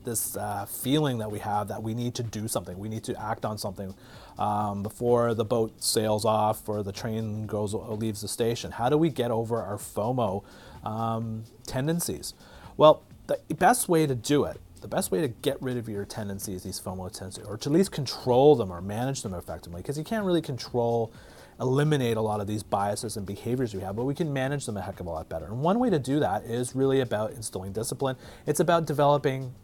this 0.05 0.37
uh, 0.37 0.65
feeling 0.65 1.19
that 1.19 1.31
we 1.31 1.39
have 1.41 1.69
that 1.69 1.83
we 1.83 1.93
need 1.93 2.15
to 2.15 2.23
do 2.23 2.49
something? 2.49 2.79
We 2.79 2.89
need 2.89 3.05
to 3.05 3.23
act 3.23 3.45
on 3.45 3.59
something 3.59 3.95
um, 4.39 4.83
before 4.83 5.35
the 5.35 5.45
boat 5.45 5.83
sails 5.83 6.25
off 6.25 6.67
or 6.69 6.83
the 6.83 6.93
train 6.93 7.47
goes 7.47 7.75
leaves 7.75 8.23
the 8.23 8.29
station. 8.29 8.73
How 8.73 8.89
do 8.89 8.97
we 8.97 9.11
get 9.11 9.31
over 9.31 9.61
our 9.61 9.77
FOMO 9.77 10.45
um, 10.83 11.45
tendencies? 11.67 12.33
Well, 12.77 13.03
the 13.27 13.39
best 13.55 13.89
way 13.89 14.07
to 14.07 14.15
do 14.15 14.45
it, 14.45 14.59
the 14.81 14.89
best 14.89 15.11
way 15.11 15.21
to 15.21 15.29
get 15.29 15.61
rid 15.63 15.77
of 15.77 15.89
your 15.89 16.05
tendencies, 16.05 16.63
these 16.63 16.81
FOMO 16.81 17.13
tendencies, 17.13 17.45
or 17.47 17.59
to 17.59 17.69
at 17.69 17.73
least 17.73 17.93
control 17.93 18.57
them 18.57 18.73
or 18.73 18.81
manage 18.81 19.23
them 19.23 19.35
effectively, 19.35 19.83
because 19.83 19.99
you 19.99 20.05
can't 20.05 20.25
really 20.25 20.43
control 20.43 21.13
eliminate 21.61 22.17
a 22.17 22.21
lot 22.21 22.41
of 22.41 22.47
these 22.47 22.63
biases 22.63 23.17
and 23.17 23.27
behaviors 23.27 23.75
we 23.75 23.81
have, 23.81 23.97
but 23.97 24.05
we 24.05 24.15
can 24.15 24.33
manage 24.33 24.67
them 24.67 24.77
a 24.77 24.81
heck 24.83 25.01
of 25.01 25.07
a 25.07 25.11
lot 25.11 25.29
better. 25.29 25.47
And 25.47 25.61
one 25.61 25.79
way 25.79 25.91
to 25.91 25.99
do 25.99 26.21
that 26.21 26.45
is 26.45 26.75
really 26.75 27.01
about 27.01 27.33
instilling 27.33 27.73
discipline. 27.73 28.17
It's 28.47 28.61
about 28.61 28.87
developing 28.87 29.55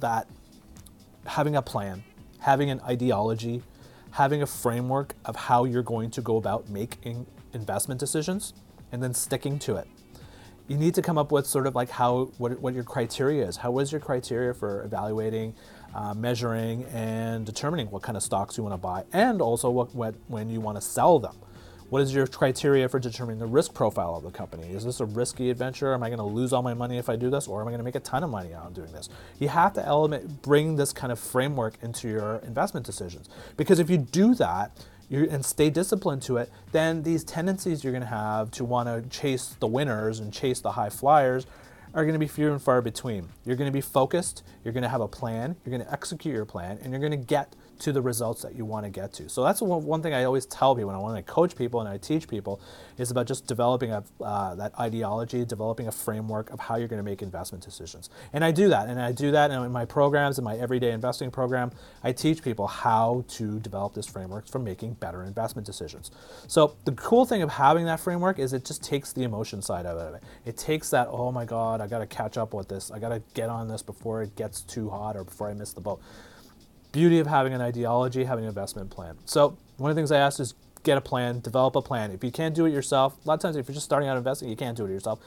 that, 0.00 0.28
having 1.26 1.56
a 1.56 1.62
plan, 1.62 2.04
having 2.40 2.70
an 2.70 2.80
ideology, 2.80 3.62
having 4.10 4.42
a 4.42 4.46
framework 4.46 5.14
of 5.24 5.36
how 5.36 5.64
you're 5.64 5.82
going 5.82 6.10
to 6.10 6.20
go 6.20 6.36
about 6.36 6.68
making 6.68 7.26
investment 7.52 7.98
decisions, 7.98 8.52
and 8.92 9.02
then 9.02 9.14
sticking 9.14 9.58
to 9.58 9.76
it. 9.76 9.88
You 10.68 10.76
need 10.76 10.94
to 10.94 11.02
come 11.02 11.16
up 11.16 11.30
with 11.30 11.46
sort 11.46 11.66
of 11.66 11.74
like 11.74 11.90
how 11.90 12.32
what, 12.38 12.60
what 12.60 12.74
your 12.74 12.84
criteria 12.84 13.46
is. 13.46 13.56
How 13.56 13.78
is 13.78 13.92
your 13.92 14.00
criteria 14.00 14.52
for 14.52 14.82
evaluating 14.82 15.54
uh, 15.96 16.12
measuring 16.12 16.84
and 16.86 17.46
determining 17.46 17.90
what 17.90 18.02
kind 18.02 18.16
of 18.16 18.22
stocks 18.22 18.58
you 18.58 18.62
want 18.62 18.74
to 18.74 18.78
buy 18.78 19.04
and 19.12 19.40
also 19.40 19.70
what, 19.70 19.94
what, 19.94 20.14
when 20.28 20.50
you 20.50 20.60
want 20.60 20.76
to 20.76 20.82
sell 20.82 21.18
them. 21.18 21.34
What 21.88 22.02
is 22.02 22.12
your 22.12 22.26
criteria 22.26 22.88
for 22.88 22.98
determining 22.98 23.38
the 23.38 23.46
risk 23.46 23.72
profile 23.72 24.16
of 24.16 24.24
the 24.24 24.30
company? 24.32 24.72
Is 24.72 24.84
this 24.84 24.98
a 24.98 25.04
risky 25.04 25.50
adventure? 25.50 25.94
Am 25.94 26.02
I 26.02 26.08
going 26.08 26.18
to 26.18 26.24
lose 26.24 26.52
all 26.52 26.62
my 26.62 26.74
money 26.74 26.98
if 26.98 27.08
I 27.08 27.14
do 27.14 27.30
this, 27.30 27.46
or 27.46 27.60
am 27.60 27.68
I 27.68 27.70
going 27.70 27.78
to 27.78 27.84
make 27.84 27.94
a 27.94 28.00
ton 28.00 28.24
of 28.24 28.30
money 28.30 28.52
on 28.52 28.72
doing 28.72 28.90
this? 28.90 29.08
You 29.38 29.48
have 29.48 29.72
to 29.74 29.86
element, 29.86 30.42
bring 30.42 30.74
this 30.74 30.92
kind 30.92 31.12
of 31.12 31.20
framework 31.20 31.74
into 31.82 32.08
your 32.08 32.38
investment 32.38 32.84
decisions 32.84 33.28
because 33.56 33.78
if 33.78 33.88
you 33.88 33.98
do 33.98 34.34
that, 34.34 34.72
and 35.10 35.44
stay 35.44 35.70
disciplined 35.70 36.22
to 36.22 36.36
it, 36.36 36.50
then 36.72 37.02
these 37.02 37.24
tendencies 37.24 37.84
you're 37.84 37.92
going 37.92 38.02
to 38.02 38.08
have 38.08 38.50
to 38.52 38.64
want 38.64 38.88
to 38.88 39.08
chase 39.16 39.56
the 39.60 39.66
winners 39.66 40.18
and 40.18 40.32
chase 40.32 40.60
the 40.60 40.72
high 40.72 40.90
flyers 40.90 41.46
are 41.94 42.02
going 42.04 42.12
to 42.12 42.18
be 42.18 42.26
few 42.26 42.52
and 42.52 42.60
far 42.60 42.82
between. 42.82 43.28
You're 43.44 43.56
going 43.56 43.70
to 43.70 43.72
be 43.72 43.80
focused, 43.80 44.42
you're 44.62 44.74
going 44.74 44.82
to 44.82 44.88
have 44.88 45.00
a 45.00 45.08
plan, 45.08 45.56
you're 45.64 45.70
going 45.70 45.86
to 45.86 45.92
execute 45.92 46.34
your 46.34 46.44
plan, 46.44 46.78
and 46.82 46.92
you're 46.92 47.00
going 47.00 47.12
to 47.12 47.16
get 47.16 47.54
to 47.80 47.92
the 47.92 48.02
results 48.02 48.42
that 48.42 48.54
you 48.54 48.64
want 48.64 48.84
to 48.84 48.90
get 48.90 49.12
to. 49.14 49.28
So 49.28 49.42
that's 49.42 49.60
one, 49.60 50.02
thing 50.02 50.14
I 50.14 50.24
always 50.24 50.46
tell 50.46 50.74
people 50.74 50.88
when 50.88 50.96
I 50.96 50.98
want 50.98 51.16
to 51.16 51.32
coach 51.32 51.56
people 51.56 51.80
and 51.80 51.88
I 51.88 51.98
teach 51.98 52.28
people 52.28 52.60
is 52.98 53.10
about 53.10 53.26
just 53.26 53.46
developing 53.46 53.92
a, 53.92 54.04
uh, 54.20 54.54
that 54.54 54.78
ideology, 54.78 55.44
developing 55.44 55.88
a 55.88 55.92
framework 55.92 56.50
of 56.50 56.60
how 56.60 56.76
you're 56.76 56.88
going 56.88 56.98
to 56.98 57.04
make 57.04 57.22
investment 57.22 57.64
decisions. 57.64 58.10
And 58.32 58.44
I 58.44 58.50
do 58.50 58.68
that, 58.68 58.88
and 58.88 59.00
I 59.00 59.12
do 59.12 59.30
that 59.32 59.50
in 59.50 59.72
my 59.72 59.84
programs, 59.84 60.38
in 60.38 60.44
my 60.44 60.56
everyday 60.56 60.92
investing 60.92 61.30
program. 61.30 61.70
I 62.02 62.12
teach 62.12 62.42
people 62.42 62.66
how 62.66 63.24
to 63.28 63.58
develop 63.60 63.94
this 63.94 64.06
framework 64.06 64.48
for 64.48 64.58
making 64.58 64.94
better 64.94 65.22
investment 65.22 65.66
decisions. 65.66 66.10
So 66.46 66.76
the 66.84 66.92
cool 66.92 67.24
thing 67.24 67.42
of 67.42 67.50
having 67.50 67.86
that 67.86 68.00
framework 68.00 68.38
is 68.38 68.52
it 68.52 68.64
just 68.64 68.82
takes 68.82 69.12
the 69.12 69.22
emotion 69.22 69.62
side 69.62 69.86
out 69.86 69.98
of 69.98 70.14
it. 70.14 70.22
It 70.44 70.56
takes 70.56 70.90
that, 70.90 71.08
oh 71.10 71.32
my 71.32 71.44
God, 71.44 71.80
I 71.80 71.86
got 71.86 71.98
to 71.98 72.06
catch 72.06 72.36
up 72.36 72.54
with 72.54 72.68
this. 72.68 72.90
I 72.90 72.98
got 72.98 73.10
to 73.10 73.22
get 73.34 73.48
on 73.48 73.68
this 73.68 73.82
before 73.82 74.22
it 74.22 74.36
gets 74.36 74.62
too 74.62 74.90
hot 74.90 75.16
or 75.16 75.24
before 75.24 75.48
I 75.48 75.54
miss 75.54 75.72
the 75.72 75.80
boat 75.80 76.00
beauty 76.96 77.18
of 77.18 77.26
having 77.26 77.52
an 77.52 77.60
ideology, 77.60 78.24
having 78.24 78.44
an 78.44 78.48
investment 78.48 78.88
plan. 78.88 79.18
So 79.26 79.58
one 79.76 79.90
of 79.90 79.94
the 79.94 79.98
things 80.00 80.10
I 80.10 80.16
asked 80.16 80.40
is 80.40 80.54
get 80.82 80.96
a 80.96 81.00
plan, 81.02 81.40
develop 81.40 81.76
a 81.76 81.82
plan. 81.82 82.10
If 82.10 82.24
you 82.24 82.30
can't 82.30 82.54
do 82.54 82.64
it 82.64 82.72
yourself, 82.72 83.22
a 83.22 83.28
lot 83.28 83.34
of 83.34 83.40
times 83.40 83.56
if 83.56 83.68
you're 83.68 83.74
just 83.74 83.84
starting 83.84 84.08
out 84.08 84.16
investing, 84.16 84.48
you 84.48 84.56
can't 84.56 84.74
do 84.74 84.86
it 84.86 84.90
yourself. 84.90 85.20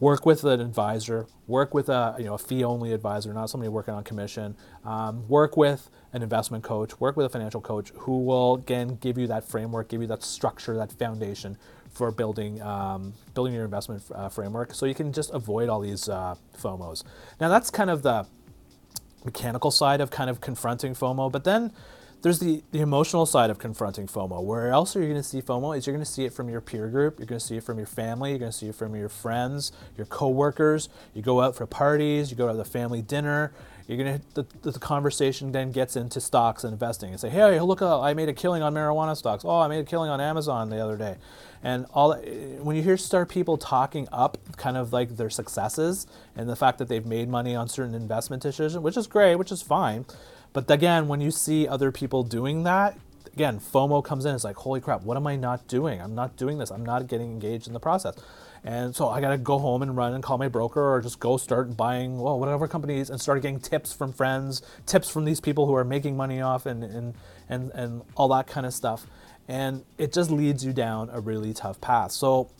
Work 0.00 0.26
with 0.26 0.44
an 0.44 0.60
advisor. 0.60 1.26
Work 1.46 1.72
with 1.72 1.88
a 1.88 2.14
you 2.18 2.24
know 2.26 2.34
a 2.34 2.38
fee-only 2.38 2.92
advisor, 2.92 3.32
not 3.32 3.48
somebody 3.48 3.70
working 3.70 3.94
on 3.94 4.04
commission. 4.04 4.54
Um, 4.84 5.26
work 5.26 5.56
with 5.56 5.88
an 6.12 6.22
investment 6.22 6.62
coach. 6.62 7.00
Work 7.00 7.16
with 7.16 7.24
a 7.24 7.30
financial 7.30 7.62
coach 7.62 7.90
who 8.00 8.18
will 8.22 8.56
again 8.56 8.98
give 9.00 9.16
you 9.16 9.26
that 9.28 9.48
framework, 9.48 9.88
give 9.88 10.02
you 10.02 10.08
that 10.08 10.22
structure, 10.22 10.76
that 10.76 10.92
foundation 10.92 11.56
for 11.90 12.10
building 12.10 12.60
um, 12.60 13.14
building 13.32 13.54
your 13.54 13.64
investment 13.64 14.02
uh, 14.14 14.28
framework, 14.28 14.74
so 14.74 14.84
you 14.84 14.94
can 14.94 15.10
just 15.10 15.30
avoid 15.32 15.70
all 15.70 15.80
these 15.80 16.06
uh, 16.06 16.34
FOMOs. 16.60 17.02
Now 17.40 17.48
that's 17.48 17.70
kind 17.70 17.88
of 17.88 18.02
the 18.02 18.26
mechanical 19.24 19.70
side 19.70 20.00
of 20.00 20.10
kind 20.10 20.30
of 20.30 20.40
confronting 20.40 20.94
FOMO, 20.94 21.30
but 21.30 21.44
then 21.44 21.72
there's 22.22 22.38
the, 22.38 22.62
the 22.72 22.80
emotional 22.80 23.26
side 23.26 23.50
of 23.50 23.58
confronting 23.58 24.06
FOMO. 24.06 24.42
Where 24.42 24.70
else 24.70 24.96
are 24.96 25.00
you 25.00 25.08
going 25.08 25.20
to 25.20 25.28
see 25.28 25.42
FOMO? 25.42 25.76
Is 25.76 25.86
you're 25.86 25.94
going 25.94 26.04
to 26.04 26.10
see 26.10 26.24
it 26.24 26.32
from 26.32 26.48
your 26.48 26.62
peer 26.62 26.88
group, 26.88 27.18
you're 27.18 27.26
going 27.26 27.38
to 27.38 27.44
see 27.44 27.58
it 27.58 27.64
from 27.64 27.76
your 27.76 27.86
family, 27.86 28.30
you're 28.30 28.38
going 28.38 28.50
to 28.50 28.56
see 28.56 28.68
it 28.68 28.74
from 28.74 28.94
your 28.94 29.10
friends, 29.10 29.72
your 29.96 30.06
coworkers. 30.06 30.88
You 31.12 31.20
go 31.20 31.42
out 31.42 31.54
for 31.54 31.66
parties, 31.66 32.30
you 32.30 32.36
go 32.36 32.48
to 32.48 32.56
the 32.56 32.64
family 32.64 33.02
dinner. 33.02 33.52
You're 33.86 33.98
to 33.98 34.20
the, 34.34 34.70
the 34.70 34.78
conversation 34.78 35.52
then 35.52 35.70
gets 35.70 35.94
into 35.94 36.20
stocks 36.20 36.64
and 36.64 36.72
investing 36.72 37.10
and 37.10 37.20
say, 37.20 37.28
hey, 37.28 37.60
look, 37.60 37.82
uh, 37.82 38.00
I 38.00 38.14
made 38.14 38.30
a 38.30 38.32
killing 38.32 38.62
on 38.62 38.72
marijuana 38.72 39.16
stocks. 39.16 39.44
Oh, 39.44 39.60
I 39.60 39.68
made 39.68 39.80
a 39.80 39.84
killing 39.84 40.10
on 40.10 40.20
Amazon 40.20 40.70
the 40.70 40.78
other 40.78 40.96
day, 40.96 41.16
and 41.62 41.84
all 41.92 42.14
when 42.14 42.76
you 42.76 42.82
hear 42.82 42.96
start 42.96 43.28
people 43.28 43.58
talking 43.58 44.08
up 44.10 44.38
kind 44.56 44.76
of 44.76 44.92
like 44.92 45.16
their 45.16 45.30
successes 45.30 46.06
and 46.34 46.48
the 46.48 46.56
fact 46.56 46.78
that 46.78 46.88
they've 46.88 47.04
made 47.04 47.28
money 47.28 47.54
on 47.54 47.68
certain 47.68 47.94
investment 47.94 48.42
decisions, 48.42 48.82
which 48.82 48.96
is 48.96 49.06
great, 49.06 49.36
which 49.36 49.52
is 49.52 49.60
fine 49.60 50.06
but 50.54 50.70
again, 50.70 51.08
when 51.08 51.20
you 51.20 51.30
see 51.32 51.68
other 51.68 51.90
people 51.90 52.22
doing 52.22 52.62
that, 52.62 52.96
again, 53.34 53.58
FOMO 53.58 54.02
comes 54.02 54.24
in. 54.24 54.34
It's 54.34 54.44
like, 54.44 54.56
holy 54.56 54.80
crap, 54.80 55.02
what 55.02 55.16
am 55.16 55.26
I 55.26 55.36
not 55.36 55.66
doing? 55.66 56.00
I'm 56.00 56.14
not 56.14 56.36
doing 56.36 56.58
this. 56.58 56.70
I'm 56.70 56.86
not 56.86 57.08
getting 57.08 57.30
engaged 57.32 57.66
in 57.66 57.74
the 57.74 57.80
process. 57.80 58.14
And 58.64 58.96
so 58.96 59.08
I 59.08 59.20
got 59.20 59.30
to 59.30 59.38
go 59.38 59.58
home 59.58 59.82
and 59.82 59.94
run 59.94 60.14
and 60.14 60.24
call 60.24 60.38
my 60.38 60.48
broker 60.48 60.80
or 60.80 61.02
just 61.02 61.20
go 61.20 61.36
start 61.36 61.76
buying, 61.76 62.18
well, 62.18 62.40
whatever 62.40 62.66
companies 62.66 63.10
and 63.10 63.20
start 63.20 63.42
getting 63.42 63.60
tips 63.60 63.92
from 63.92 64.12
friends, 64.12 64.62
tips 64.86 65.10
from 65.10 65.26
these 65.26 65.38
people 65.38 65.66
who 65.66 65.74
are 65.74 65.84
making 65.84 66.16
money 66.16 66.40
off 66.40 66.64
and, 66.64 66.82
and, 66.82 67.14
and, 67.48 67.70
and 67.72 68.02
all 68.16 68.28
that 68.28 68.46
kind 68.46 68.66
of 68.66 68.72
stuff. 68.72 69.06
And 69.48 69.84
it 69.98 70.14
just 70.14 70.30
leads 70.30 70.64
you 70.64 70.72
down 70.72 71.10
a 71.12 71.20
really 71.20 71.52
tough 71.52 71.78
path. 71.82 72.12
So 72.12 72.50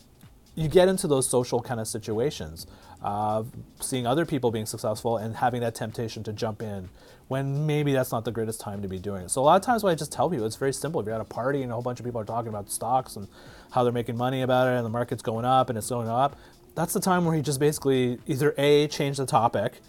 you 0.53 0.69
get 0.69 0.87
into 0.87 1.07
those 1.07 1.27
social 1.27 1.59
kind 1.59 1.79
of 1.79 1.87
situations, 1.87 2.67
uh, 3.01 3.43
seeing 3.79 4.05
other 4.05 4.27
people 4.27 4.51
being 4.51 4.67
successful 4.67 5.17
and 5.17 5.35
having 5.37 5.61
that 5.61 5.73
temptation 5.73 6.23
to 6.23 6.33
jump 6.33 6.61
in 6.61 6.89
when 7.27 7.65
maybe 7.65 7.91
that's 7.91 8.11
not 8.11 8.23
the 8.23 8.31
greatest 8.31 8.59
time 8.59 8.81
to 8.81 8.87
be 8.87 8.99
doing 8.99 9.23
it. 9.23 9.31
So 9.31 9.41
a 9.41 9.43
lot 9.43 9.55
of 9.55 9.61
times 9.63 9.83
what 9.83 9.91
I 9.91 9.95
just 9.95 10.11
tell 10.11 10.29
people, 10.29 10.45
it's 10.45 10.55
very 10.55 10.73
simple. 10.73 11.01
If 11.01 11.07
you're 11.07 11.15
at 11.15 11.21
a 11.21 11.25
party 11.25 11.63
and 11.63 11.71
a 11.71 11.73
whole 11.73 11.81
bunch 11.81 11.99
of 11.99 12.05
people 12.05 12.21
are 12.21 12.25
talking 12.25 12.49
about 12.49 12.69
stocks 12.69 13.15
and 13.15 13.27
how 13.71 13.83
they're 13.83 13.93
making 13.93 14.15
money 14.15 14.41
about 14.41 14.67
it 14.67 14.75
and 14.75 14.85
the 14.85 14.89
market's 14.89 15.23
going 15.23 15.45
up 15.45 15.69
and 15.69 15.77
it's 15.77 15.89
going 15.89 16.07
up, 16.07 16.37
that's 16.75 16.93
the 16.93 16.99
time 16.99 17.25
where 17.25 17.35
you 17.35 17.41
just 17.41 17.59
basically 17.59 18.19
either 18.27 18.53
A, 18.57 18.87
change 18.87 19.17
the 19.17 19.25
topic, 19.25 19.79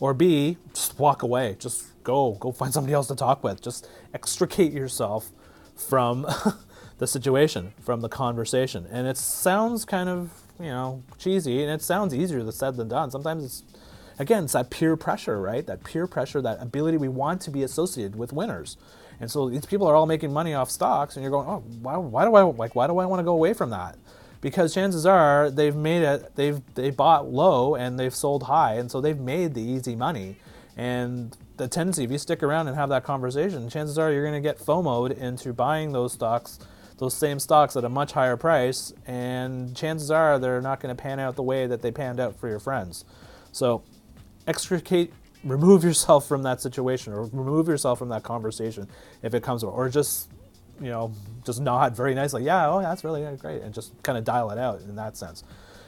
or 0.00 0.12
B, 0.12 0.58
just 0.74 0.98
walk 0.98 1.22
away. 1.22 1.56
Just 1.58 1.84
go, 2.02 2.32
go 2.32 2.52
find 2.52 2.74
somebody 2.74 2.92
else 2.92 3.06
to 3.06 3.14
talk 3.14 3.42
with. 3.44 3.62
Just 3.62 3.88
extricate 4.12 4.72
yourself 4.72 5.30
from 5.76 6.26
the 6.98 7.06
situation, 7.06 7.72
from 7.80 8.00
the 8.00 8.08
conversation. 8.08 8.86
And 8.90 9.06
it 9.06 9.16
sounds 9.16 9.84
kind 9.84 10.08
of, 10.08 10.32
you 10.58 10.66
know, 10.66 11.02
cheesy 11.18 11.62
and 11.62 11.70
it 11.70 11.82
sounds 11.82 12.14
easier 12.14 12.40
to 12.40 12.52
said 12.52 12.76
than 12.76 12.88
done. 12.88 13.10
Sometimes 13.10 13.44
it's 13.44 13.62
again, 14.18 14.44
it's 14.44 14.52
that 14.52 14.70
peer 14.70 14.96
pressure, 14.96 15.40
right? 15.40 15.66
That 15.66 15.84
peer 15.84 16.06
pressure, 16.06 16.40
that 16.42 16.60
ability 16.60 16.96
we 16.98 17.08
want 17.08 17.40
to 17.42 17.50
be 17.50 17.62
associated 17.62 18.16
with 18.16 18.32
winners. 18.32 18.76
And 19.20 19.30
so 19.30 19.48
these 19.48 19.66
people 19.66 19.86
are 19.86 19.94
all 19.94 20.06
making 20.06 20.32
money 20.32 20.54
off 20.54 20.70
stocks, 20.70 21.16
and 21.16 21.22
you're 21.22 21.30
going, 21.30 21.48
oh, 21.48 21.62
why, 21.80 21.96
why 21.96 22.24
do 22.24 22.34
I 22.34 22.42
like? 22.42 22.74
Why 22.74 22.86
do 22.86 22.98
I 22.98 23.06
want 23.06 23.20
to 23.20 23.24
go 23.24 23.32
away 23.32 23.54
from 23.54 23.70
that? 23.70 23.96
Because 24.40 24.74
chances 24.74 25.06
are 25.06 25.50
they've 25.50 25.76
made 25.76 26.02
it. 26.02 26.34
They've 26.34 26.60
they 26.74 26.90
bought 26.90 27.30
low 27.30 27.76
and 27.76 27.98
they've 27.98 28.14
sold 28.14 28.42
high, 28.44 28.74
and 28.74 28.90
so 28.90 29.00
they've 29.00 29.18
made 29.18 29.54
the 29.54 29.62
easy 29.62 29.94
money. 29.94 30.36
And 30.76 31.36
the 31.58 31.68
tendency, 31.68 32.02
if 32.02 32.10
you 32.10 32.18
stick 32.18 32.42
around 32.42 32.66
and 32.66 32.76
have 32.76 32.88
that 32.88 33.04
conversation, 33.04 33.68
chances 33.68 33.98
are 33.98 34.10
you're 34.10 34.24
going 34.24 34.34
to 34.34 34.40
get 34.40 34.58
FOMOed 34.58 35.16
into 35.16 35.52
buying 35.52 35.92
those 35.92 36.14
stocks, 36.14 36.58
those 36.98 37.14
same 37.14 37.38
stocks 37.38 37.76
at 37.76 37.84
a 37.84 37.88
much 37.88 38.12
higher 38.12 38.36
price, 38.36 38.92
and 39.06 39.76
chances 39.76 40.10
are 40.10 40.38
they're 40.40 40.60
not 40.60 40.80
going 40.80 40.94
to 40.94 41.00
pan 41.00 41.20
out 41.20 41.36
the 41.36 41.42
way 41.42 41.66
that 41.66 41.82
they 41.82 41.92
panned 41.92 42.18
out 42.18 42.34
for 42.34 42.48
your 42.48 42.58
friends. 42.58 43.04
So 43.52 43.84
extricate 44.46 45.12
remove 45.44 45.82
yourself 45.82 46.26
from 46.26 46.42
that 46.42 46.60
situation 46.60 47.12
or 47.12 47.24
remove 47.32 47.68
yourself 47.68 47.98
from 47.98 48.08
that 48.08 48.22
conversation 48.22 48.88
if 49.22 49.34
it 49.34 49.42
comes 49.42 49.64
up 49.64 49.72
or 49.72 49.88
just 49.88 50.28
you 50.80 50.88
know 50.88 51.12
just 51.44 51.60
nod 51.60 51.96
very 51.96 52.14
nicely 52.14 52.44
yeah 52.44 52.68
oh 52.68 52.80
that's 52.80 53.02
really 53.04 53.24
great 53.36 53.62
and 53.62 53.74
just 53.74 53.92
kind 54.02 54.16
of 54.16 54.24
dial 54.24 54.50
it 54.50 54.58
out 54.58 54.80
in 54.80 54.96
that 54.96 55.16
sense. 55.16 55.42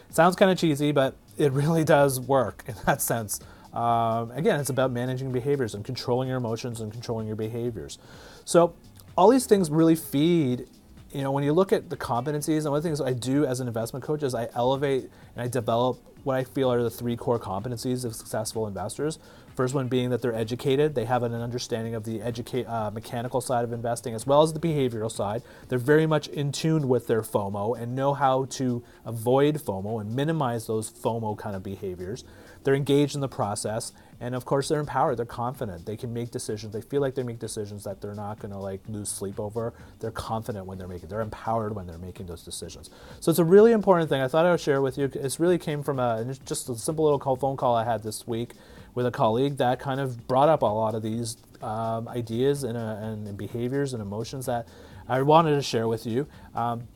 It 0.09 0.17
sounds 0.17 0.37
kind 0.37 0.51
of 0.51 0.59
cheesy 0.59 0.93
but 0.93 1.17
it 1.39 1.53
really 1.53 1.85
does 1.97 2.21
work 2.21 2.65
in 2.67 2.75
that 2.87 3.01
sense. 3.01 3.41
Um, 3.73 4.31
again 4.33 4.59
it's 4.61 4.71
about 4.71 4.91
managing 4.91 5.33
behaviors 5.33 5.75
and 5.75 5.85
controlling 5.85 6.29
your 6.29 6.39
emotions 6.39 6.81
and 6.81 6.93
controlling 6.93 7.27
your 7.27 7.37
behaviors. 7.37 7.99
So 8.45 8.75
all 9.17 9.29
these 9.29 9.47
things 9.47 9.71
really 9.71 9.97
feed 9.97 10.67
you 11.13 11.23
know 11.23 11.31
when 11.31 11.45
you 11.45 11.53
look 11.53 11.73
at 11.73 11.91
the 11.91 11.97
competencies 11.97 12.59
and 12.59 12.71
one 12.71 12.79
of 12.79 12.83
the 12.83 12.89
things 12.89 13.01
i 13.01 13.13
do 13.13 13.47
as 13.47 13.61
an 13.61 13.69
investment 13.69 14.05
coach 14.05 14.25
is 14.25 14.35
i 14.35 14.49
elevate 14.55 15.05
and 15.37 15.45
i 15.45 15.47
develop 15.47 15.97
what 16.25 16.37
I 16.37 16.45
feel 16.45 16.73
are 16.73 16.83
the 16.83 16.91
three 16.91 17.17
core 17.17 17.39
competencies 17.39 18.05
of 18.05 18.15
successful 18.15 18.67
investors. 18.67 19.19
First 19.55 19.73
one 19.75 19.87
being 19.87 20.11
that 20.11 20.21
they're 20.21 20.35
educated, 20.35 20.95
they 20.95 21.05
have 21.05 21.23
an 21.23 21.33
understanding 21.33 21.95
of 21.95 22.05
the 22.05 22.21
educate, 22.21 22.67
uh, 22.67 22.91
mechanical 22.91 23.41
side 23.41 23.65
of 23.65 23.73
investing 23.73 24.15
as 24.15 24.27
well 24.27 24.43
as 24.43 24.53
the 24.53 24.59
behavioral 24.59 25.11
side. 25.11 25.43
They're 25.69 25.79
very 25.79 26.07
much 26.07 26.27
in 26.29 26.51
tune 26.51 26.89
with 26.89 27.07
their 27.07 27.23
FOMO 27.23 27.79
and 27.81 27.95
know 27.95 28.15
how 28.15 28.47
to 28.47 28.83
avoid 29.05 29.57
FOMO 29.57 30.01
and 30.01 30.15
minimize 30.15 30.67
those 30.67 30.91
FOMO 30.91 31.39
kind 31.39 31.55
of 31.55 31.63
behaviors. 31.63 32.25
They're 32.65 32.75
engaged 32.75 33.15
in 33.15 33.21
the 33.21 33.29
process, 33.29 33.93
and 34.21 34.35
of 34.35 34.47
course, 34.47 34.69
they're 34.69 34.81
empowered. 34.81 35.19
They're 35.19 35.27
confident. 35.27 35.85
They 35.85 35.99
can 35.99 36.15
make 36.15 36.31
decisions. 36.31 36.73
They 36.73 36.81
feel 36.81 37.03
like 37.03 37.15
they 37.15 37.23
make 37.23 37.39
decisions 37.39 37.85
that 37.85 38.01
they're 38.01 38.15
not 38.15 38.39
going 38.39 38.53
to 38.53 38.59
like 38.59 38.81
lose 38.89 39.11
sleep 39.11 39.39
over. 39.39 39.75
They're 40.01 40.11
confident 40.11 40.65
when 40.67 40.79
they're 40.79 40.89
making. 40.89 41.11
They're 41.11 41.21
empowered 41.21 41.77
when 41.77 41.87
they're 41.87 41.99
making 41.99 42.27
those 42.27 42.43
decisions. 42.43 42.89
So 43.21 43.31
it's 43.31 43.39
a 43.39 43.45
really 43.45 43.73
important 43.73 44.09
thing. 44.09 44.23
I 44.23 44.29
thought 44.29 44.47
I 44.47 44.51
would 44.51 44.61
share 44.61 44.81
with 44.81 44.97
you. 44.97 45.05
It 45.05 45.37
really 45.39 45.59
came 45.59 45.83
from 45.83 45.99
a 45.99 46.35
just 46.47 46.69
a 46.71 46.75
simple 46.75 47.05
little 47.05 47.19
call, 47.19 47.37
phone 47.37 47.57
call 47.57 47.77
I 47.77 47.85
had 47.85 48.03
this 48.03 48.27
week 48.27 48.53
with 48.95 49.07
a 49.07 49.11
colleague 49.11 49.57
that 49.57 49.81
kind 49.81 50.01
of 50.01 50.27
brought 50.29 50.49
up 50.49 50.63
a 50.63 50.67
lot 50.67 50.95
of 50.95 51.03
these 51.03 51.37
um, 51.63 52.09
ideas 52.09 52.63
and, 52.63 52.77
uh, 52.77 52.97
and, 53.01 53.37
behaviors 53.37 53.93
and 53.93 54.03
emotions 54.03 54.47
that 54.47 54.69
I 55.09 55.23
wanted 55.23 55.55
to 55.55 55.63
share 55.63 55.89
with 55.89 56.07
you. 56.07 56.27
Um, 56.55 56.87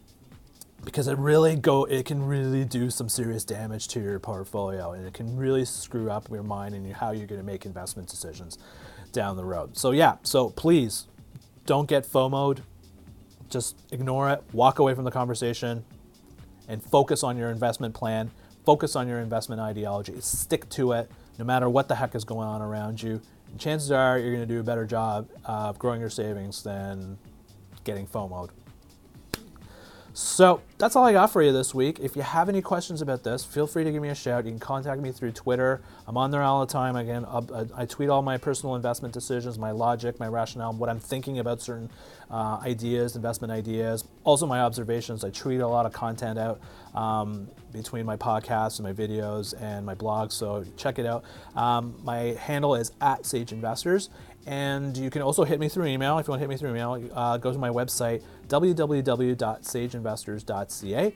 because 0.85 1.09
it 1.09 1.19
really 1.19 1.57
go 1.57 1.85
it 1.85 2.07
can 2.07 2.23
really 2.23 2.65
do 2.65 2.89
some 2.89 3.09
serious 3.09 3.45
damage 3.45 3.89
to 3.89 4.01
your 4.01 4.19
portfolio 4.21 4.93
and 4.93 5.05
it 5.05 5.13
can 5.13 5.37
really 5.37 5.65
screw 5.65 6.09
up 6.09 6.31
your 6.31 6.45
mind 6.45 6.73
and 6.73 6.95
how 6.95 7.11
you're 7.11 7.27
going 7.27 7.41
to 7.41 7.47
make 7.47 7.67
investment 7.67 8.09
decisions 8.09 8.59
down 9.13 9.37
the 9.37 9.45
road. 9.45 9.77
So 9.77 9.91
yeah, 9.91 10.17
so 10.23 10.51
please 10.51 11.07
don't 11.67 11.89
get 11.89 12.05
FOMOed. 12.05 12.61
Just 13.51 13.77
ignore 13.91 14.31
it, 14.31 14.43
walk 14.53 14.79
away 14.79 14.95
from 14.95 15.05
the 15.05 15.11
conversation 15.11 15.85
and 16.69 16.83
focus 16.83 17.25
on 17.25 17.37
your 17.37 17.51
investment 17.51 17.95
plan, 17.95 18.31
focus 18.65 18.95
on 18.95 19.09
your 19.09 19.19
investment 19.19 19.61
ideology, 19.61 20.15
stick 20.21 20.69
to 20.71 20.93
it 20.93 21.11
no 21.39 21.45
matter 21.45 21.69
what 21.69 21.89
the 21.89 21.95
heck 21.95 22.15
is 22.15 22.25
going 22.25 22.49
on 22.49 22.61
around 22.61 23.03
you. 23.03 23.21
Chances 23.57 23.91
are 23.91 24.19
you're 24.19 24.35
going 24.35 24.47
to 24.47 24.55
do 24.55 24.61
a 24.61 24.65
better 24.65 24.85
job 24.85 25.29
uh, 25.47 25.69
of 25.69 25.79
growing 25.79 26.01
your 26.01 26.11
savings 26.11 26.63
than 26.63 27.17
getting 27.85 28.07
FOMOed. 28.07 28.51
So 30.21 30.63
that's 30.79 30.97
all 30.97 31.05
I 31.05 31.13
got 31.13 31.31
for 31.31 31.43
you 31.45 31.53
this 31.53 31.73
week. 31.73 32.01
If 32.01 32.17
you 32.17 32.23
have 32.23 32.49
any 32.49 32.61
questions 32.61 33.01
about 33.03 33.23
this, 33.23 33.45
feel 33.45 33.69
free 33.69 33.85
to 33.85 33.93
give 33.93 34.03
me 34.03 34.09
a 34.09 34.17
shout. 34.17 34.47
You 34.47 34.51
can 34.51 34.59
contact 34.59 35.01
me 35.01 35.13
through 35.13 35.31
Twitter. 35.31 35.81
I'm 36.09 36.17
on 36.17 36.33
there 36.33 36.43
all 36.43 36.67
the 36.67 36.73
time. 36.73 36.97
Again, 36.97 37.25
I 37.77 37.87
tweet 37.87 38.09
all 38.09 38.21
my 38.21 38.37
personal 38.37 38.75
investment 38.75 39.15
decisions, 39.15 39.61
my 39.61 39.71
logic, 39.71 40.19
my 40.19 40.27
rationale, 40.27 40.73
what 40.73 40.89
I'm 40.89 40.99
thinking 40.99 41.39
about 41.39 41.61
certain 41.61 41.89
uh, 42.33 42.59
ideas, 42.65 43.15
investment 43.15 43.53
ideas. 43.53 44.05
Also, 44.25 44.45
my 44.45 44.61
observations. 44.61 45.23
I 45.23 45.31
tweet 45.31 45.61
a 45.61 45.69
lot 45.69 45.87
of 45.87 45.93
content 45.93 46.37
out 46.37 46.61
um, 46.97 47.47
between 47.73 48.05
my 48.05 48.17
podcasts 48.17 48.81
and 48.81 48.89
my 48.89 48.93
videos 48.93 49.55
and 49.63 49.87
my 49.87 49.95
blog. 49.95 50.33
So 50.33 50.65
check 50.77 50.99
it 50.99 51.07
out. 51.07 51.25
Um, 51.55 51.95
my 52.03 52.37
handle 52.41 52.75
is 52.75 52.91
at 53.01 53.25
Sage 53.25 53.53
Investors. 53.53 54.11
And 54.49 54.97
you 54.97 55.11
can 55.11 55.21
also 55.21 55.45
hit 55.45 55.61
me 55.61 55.69
through 55.69 55.85
email. 55.87 56.19
If 56.19 56.27
you 56.27 56.31
want 56.31 56.41
to 56.41 56.45
hit 56.45 56.49
me 56.49 56.57
through 56.57 56.71
email, 56.71 57.07
uh, 57.15 57.37
go 57.37 57.53
to 57.53 57.59
my 57.59 57.69
website, 57.69 58.23
www.sageinvestors.ca 58.49 61.13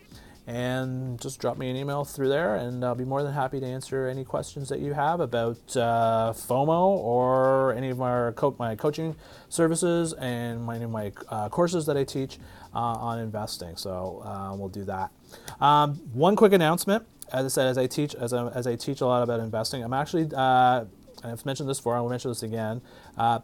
and 0.46 1.20
just 1.20 1.38
drop 1.38 1.56
me 1.56 1.70
an 1.70 1.76
email 1.76 2.04
through 2.04 2.28
there, 2.28 2.56
and 2.56 2.84
I'll 2.84 2.96
be 2.96 3.04
more 3.04 3.22
than 3.22 3.32
happy 3.32 3.60
to 3.60 3.66
answer 3.66 4.08
any 4.08 4.24
questions 4.24 4.68
that 4.70 4.80
you 4.80 4.92
have 4.92 5.20
about 5.20 5.58
uh, 5.76 6.32
FOMO 6.34 6.98
or 6.98 7.74
any 7.74 7.90
of 7.90 7.98
my, 7.98 8.32
co- 8.32 8.56
my 8.58 8.74
coaching 8.74 9.14
services 9.48 10.14
and 10.14 10.64
my, 10.64 10.78
my 10.86 11.12
uh, 11.28 11.48
courses 11.48 11.86
that 11.86 11.96
I 11.96 12.04
teach 12.04 12.38
uh, 12.74 12.78
on 12.78 13.20
investing. 13.20 13.76
So 13.76 14.22
uh, 14.24 14.54
we'll 14.56 14.68
do 14.68 14.84
that. 14.84 15.12
Um, 15.60 15.94
one 16.12 16.34
quick 16.34 16.52
announcement. 16.52 17.06
As 17.32 17.46
I 17.46 17.48
said, 17.48 17.68
as 17.68 17.78
I 17.78 17.86
teach, 17.86 18.14
as 18.14 18.32
I, 18.32 18.48
as 18.48 18.66
I 18.66 18.76
teach 18.76 19.00
a 19.00 19.06
lot 19.06 19.22
about 19.22 19.40
investing, 19.40 19.82
I'm 19.82 19.94
actually, 19.94 20.28
uh, 20.34 20.84
I've 21.24 21.46
mentioned 21.46 21.68
this 21.68 21.78
before, 21.78 21.96
I'll 21.96 22.08
mention 22.08 22.30
this 22.30 22.42
again. 22.42 22.82
Uh, 23.16 23.40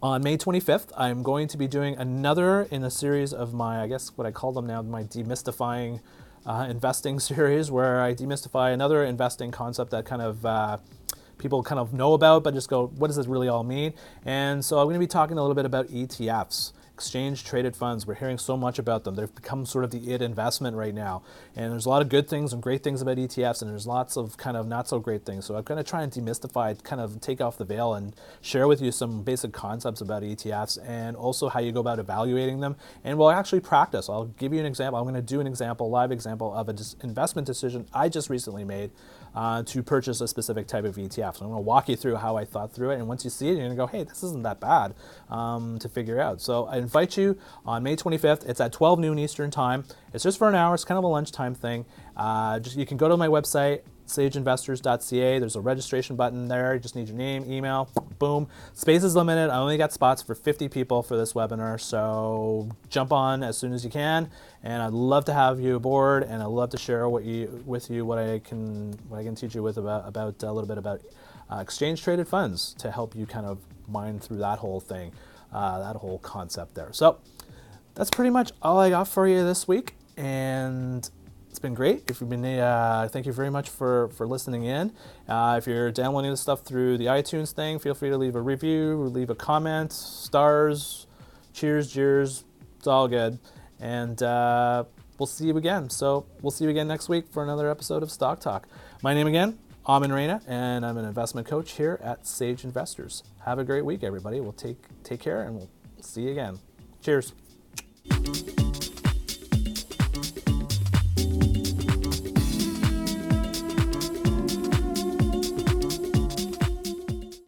on 0.00 0.22
May 0.22 0.36
25th, 0.36 0.92
I'm 0.96 1.22
going 1.22 1.48
to 1.48 1.56
be 1.56 1.66
doing 1.66 1.96
another 1.96 2.62
in 2.70 2.84
a 2.84 2.90
series 2.90 3.32
of 3.32 3.52
my, 3.52 3.82
I 3.82 3.88
guess 3.88 4.12
what 4.16 4.26
I 4.26 4.30
call 4.30 4.52
them 4.52 4.66
now, 4.66 4.80
my 4.82 5.02
demystifying 5.02 6.00
uh, 6.46 6.66
investing 6.70 7.18
series, 7.20 7.70
where 7.70 8.00
I 8.00 8.14
demystify 8.14 8.72
another 8.72 9.04
investing 9.04 9.50
concept 9.50 9.90
that 9.90 10.04
kind 10.04 10.22
of 10.22 10.46
uh, 10.46 10.78
people 11.38 11.62
kind 11.62 11.80
of 11.80 11.92
know 11.92 12.14
about, 12.14 12.44
but 12.44 12.54
just 12.54 12.68
go, 12.68 12.86
what 12.86 13.08
does 13.08 13.16
this 13.16 13.26
really 13.26 13.48
all 13.48 13.64
mean? 13.64 13.92
And 14.24 14.64
so 14.64 14.78
I'm 14.78 14.86
going 14.86 14.94
to 14.94 15.00
be 15.00 15.06
talking 15.06 15.36
a 15.36 15.40
little 15.40 15.56
bit 15.56 15.64
about 15.64 15.88
ETFs 15.88 16.72
exchange 16.98 17.44
traded 17.44 17.76
funds. 17.76 18.08
We're 18.08 18.16
hearing 18.16 18.38
so 18.38 18.56
much 18.56 18.80
about 18.80 19.04
them. 19.04 19.14
They've 19.14 19.32
become 19.32 19.64
sort 19.64 19.84
of 19.84 19.92
the 19.92 20.12
it 20.12 20.20
investment 20.20 20.76
right 20.76 20.92
now. 20.92 21.22
And 21.54 21.70
there's 21.70 21.86
a 21.86 21.88
lot 21.88 22.02
of 22.02 22.08
good 22.08 22.28
things 22.28 22.52
and 22.52 22.60
great 22.60 22.82
things 22.82 23.00
about 23.00 23.18
ETFs, 23.18 23.62
and 23.62 23.70
there's 23.70 23.86
lots 23.86 24.16
of 24.16 24.36
kind 24.36 24.56
of 24.56 24.66
not 24.66 24.88
so 24.88 24.98
great 24.98 25.24
things. 25.24 25.44
So 25.44 25.54
I'm 25.54 25.62
going 25.62 25.78
to 25.78 25.88
try 25.88 26.02
and 26.02 26.12
demystify, 26.12 26.82
kind 26.82 27.00
of 27.00 27.20
take 27.20 27.40
off 27.40 27.56
the 27.56 27.64
veil 27.64 27.94
and 27.94 28.16
share 28.40 28.66
with 28.66 28.82
you 28.82 28.90
some 28.90 29.22
basic 29.22 29.52
concepts 29.52 30.00
about 30.00 30.24
ETFs 30.24 30.76
and 30.84 31.16
also 31.16 31.48
how 31.48 31.60
you 31.60 31.70
go 31.70 31.80
about 31.80 32.00
evaluating 32.00 32.58
them. 32.58 32.74
And 33.04 33.16
we'll 33.16 33.30
actually 33.30 33.60
practice. 33.60 34.08
I'll 34.08 34.24
give 34.24 34.52
you 34.52 34.58
an 34.58 34.66
example. 34.66 34.98
I'm 34.98 35.04
going 35.04 35.14
to 35.14 35.22
do 35.22 35.38
an 35.38 35.46
example, 35.46 35.88
live 35.90 36.10
example 36.10 36.52
of 36.52 36.68
an 36.68 36.78
investment 37.04 37.46
decision 37.46 37.86
I 37.94 38.08
just 38.08 38.28
recently 38.28 38.64
made 38.64 38.90
uh, 39.34 39.62
to 39.62 39.82
purchase 39.82 40.20
a 40.20 40.26
specific 40.26 40.66
type 40.66 40.84
of 40.84 40.96
ETF. 40.96 41.36
So 41.36 41.44
I'm 41.44 41.52
going 41.52 41.62
to 41.62 41.66
walk 41.66 41.88
you 41.88 41.96
through 41.96 42.16
how 42.16 42.36
I 42.36 42.44
thought 42.44 42.72
through 42.72 42.90
it. 42.90 42.96
And 42.96 43.06
once 43.06 43.22
you 43.22 43.30
see 43.30 43.48
it, 43.48 43.52
you're 43.52 43.66
going 43.66 43.70
to 43.70 43.76
go, 43.76 43.86
hey, 43.86 44.02
this 44.02 44.22
isn't 44.24 44.42
that 44.42 44.58
bad 44.58 44.94
um, 45.28 45.78
to 45.78 45.88
figure 45.88 46.20
out. 46.20 46.40
So 46.40 46.66
invite 46.88 47.18
you 47.18 47.36
on 47.66 47.82
May 47.82 47.94
25th. 47.96 48.48
It's 48.48 48.62
at 48.62 48.72
12 48.72 48.98
noon 48.98 49.18
Eastern 49.18 49.50
Time. 49.50 49.84
It's 50.14 50.24
just 50.24 50.38
for 50.38 50.48
an 50.48 50.54
hour. 50.54 50.72
It's 50.72 50.84
kind 50.84 50.96
of 50.96 51.04
a 51.04 51.08
lunchtime 51.08 51.54
thing. 51.54 51.84
Uh, 52.16 52.58
just 52.60 52.78
You 52.78 52.86
can 52.86 52.96
go 52.96 53.08
to 53.10 53.16
my 53.18 53.28
website, 53.28 53.82
sageinvestors.ca. 54.06 55.38
There's 55.38 55.54
a 55.54 55.60
registration 55.60 56.16
button 56.16 56.48
there. 56.48 56.72
You 56.72 56.80
just 56.80 56.96
need 56.96 57.08
your 57.08 57.16
name, 57.18 57.44
email, 57.52 57.90
boom. 58.18 58.48
Space 58.72 59.04
is 59.04 59.14
limited. 59.14 59.50
I 59.50 59.58
only 59.58 59.76
got 59.76 59.92
spots 59.92 60.22
for 60.22 60.34
50 60.34 60.70
people 60.70 61.02
for 61.02 61.18
this 61.18 61.34
webinar, 61.34 61.78
so 61.78 62.70
jump 62.88 63.12
on 63.12 63.42
as 63.42 63.58
soon 63.58 63.74
as 63.74 63.84
you 63.84 63.90
can. 63.90 64.30
And 64.62 64.82
I'd 64.82 64.94
love 64.94 65.26
to 65.26 65.34
have 65.34 65.60
you 65.60 65.76
aboard, 65.76 66.22
and 66.22 66.42
I'd 66.42 66.46
love 66.46 66.70
to 66.70 66.78
share 66.78 67.06
what 67.06 67.24
you 67.24 67.62
with 67.66 67.90
you 67.90 68.06
what 68.06 68.18
I 68.18 68.38
can 68.38 68.92
what 69.10 69.18
I 69.18 69.24
can 69.24 69.34
teach 69.34 69.54
you 69.54 69.62
with 69.62 69.76
about 69.76 70.08
about 70.08 70.42
a 70.42 70.50
little 70.50 70.66
bit 70.66 70.78
about 70.78 71.02
uh, 71.50 71.56
exchange 71.56 72.02
traded 72.02 72.28
funds 72.28 72.74
to 72.78 72.90
help 72.90 73.14
you 73.14 73.26
kind 73.26 73.44
of 73.44 73.58
mine 73.88 74.18
through 74.18 74.38
that 74.38 74.58
whole 74.58 74.80
thing, 74.80 75.12
uh, 75.52 75.78
that 75.80 75.96
whole 75.96 76.18
concept 76.18 76.74
there. 76.74 76.92
So 76.92 77.18
that's 77.94 78.10
pretty 78.10 78.30
much 78.30 78.52
all 78.62 78.78
I 78.78 78.90
got 78.90 79.08
for 79.08 79.26
you 79.26 79.44
this 79.44 79.66
week, 79.66 79.94
and 80.16 81.08
it's 81.50 81.58
been 81.58 81.74
great. 81.74 82.08
If 82.08 82.20
you've 82.20 82.30
been, 82.30 82.44
uh, 82.44 83.08
thank 83.10 83.26
you 83.26 83.32
very 83.32 83.50
much 83.50 83.68
for 83.68 84.08
for 84.10 84.26
listening 84.26 84.64
in. 84.64 84.92
Uh, 85.28 85.56
if 85.58 85.66
you're 85.66 85.90
downloading 85.90 86.30
the 86.30 86.36
stuff 86.36 86.62
through 86.62 86.98
the 86.98 87.06
iTunes 87.06 87.52
thing, 87.52 87.78
feel 87.78 87.94
free 87.94 88.10
to 88.10 88.16
leave 88.16 88.36
a 88.36 88.40
review, 88.40 88.96
leave 89.04 89.30
a 89.30 89.34
comment, 89.34 89.92
stars, 89.92 91.06
cheers, 91.52 91.90
jeers. 91.90 92.44
It's 92.78 92.86
all 92.86 93.08
good, 93.08 93.40
and 93.80 94.22
uh, 94.22 94.84
we'll 95.18 95.26
see 95.26 95.46
you 95.46 95.56
again. 95.56 95.90
So 95.90 96.26
we'll 96.42 96.52
see 96.52 96.64
you 96.64 96.70
again 96.70 96.86
next 96.86 97.08
week 97.08 97.26
for 97.32 97.42
another 97.42 97.68
episode 97.68 98.04
of 98.04 98.12
Stock 98.12 98.38
Talk. 98.38 98.68
My 99.02 99.14
name 99.14 99.26
again, 99.26 99.58
Amin 99.88 100.12
Reina, 100.12 100.42
and 100.46 100.84
I'm 100.84 100.98
an 100.98 101.06
investment 101.06 101.46
coach 101.46 101.72
here 101.72 101.98
at 102.02 102.26
Sage 102.26 102.62
Investors. 102.62 103.22
Have 103.46 103.58
a 103.58 103.64
great 103.64 103.86
week, 103.86 104.04
everybody. 104.04 104.38
We'll 104.38 104.52
take 104.52 104.76
take 105.02 105.20
care, 105.20 105.44
and 105.44 105.56
we'll 105.56 105.70
see 106.02 106.24
you 106.24 106.32
again. 106.32 106.58
Cheers. 107.00 107.32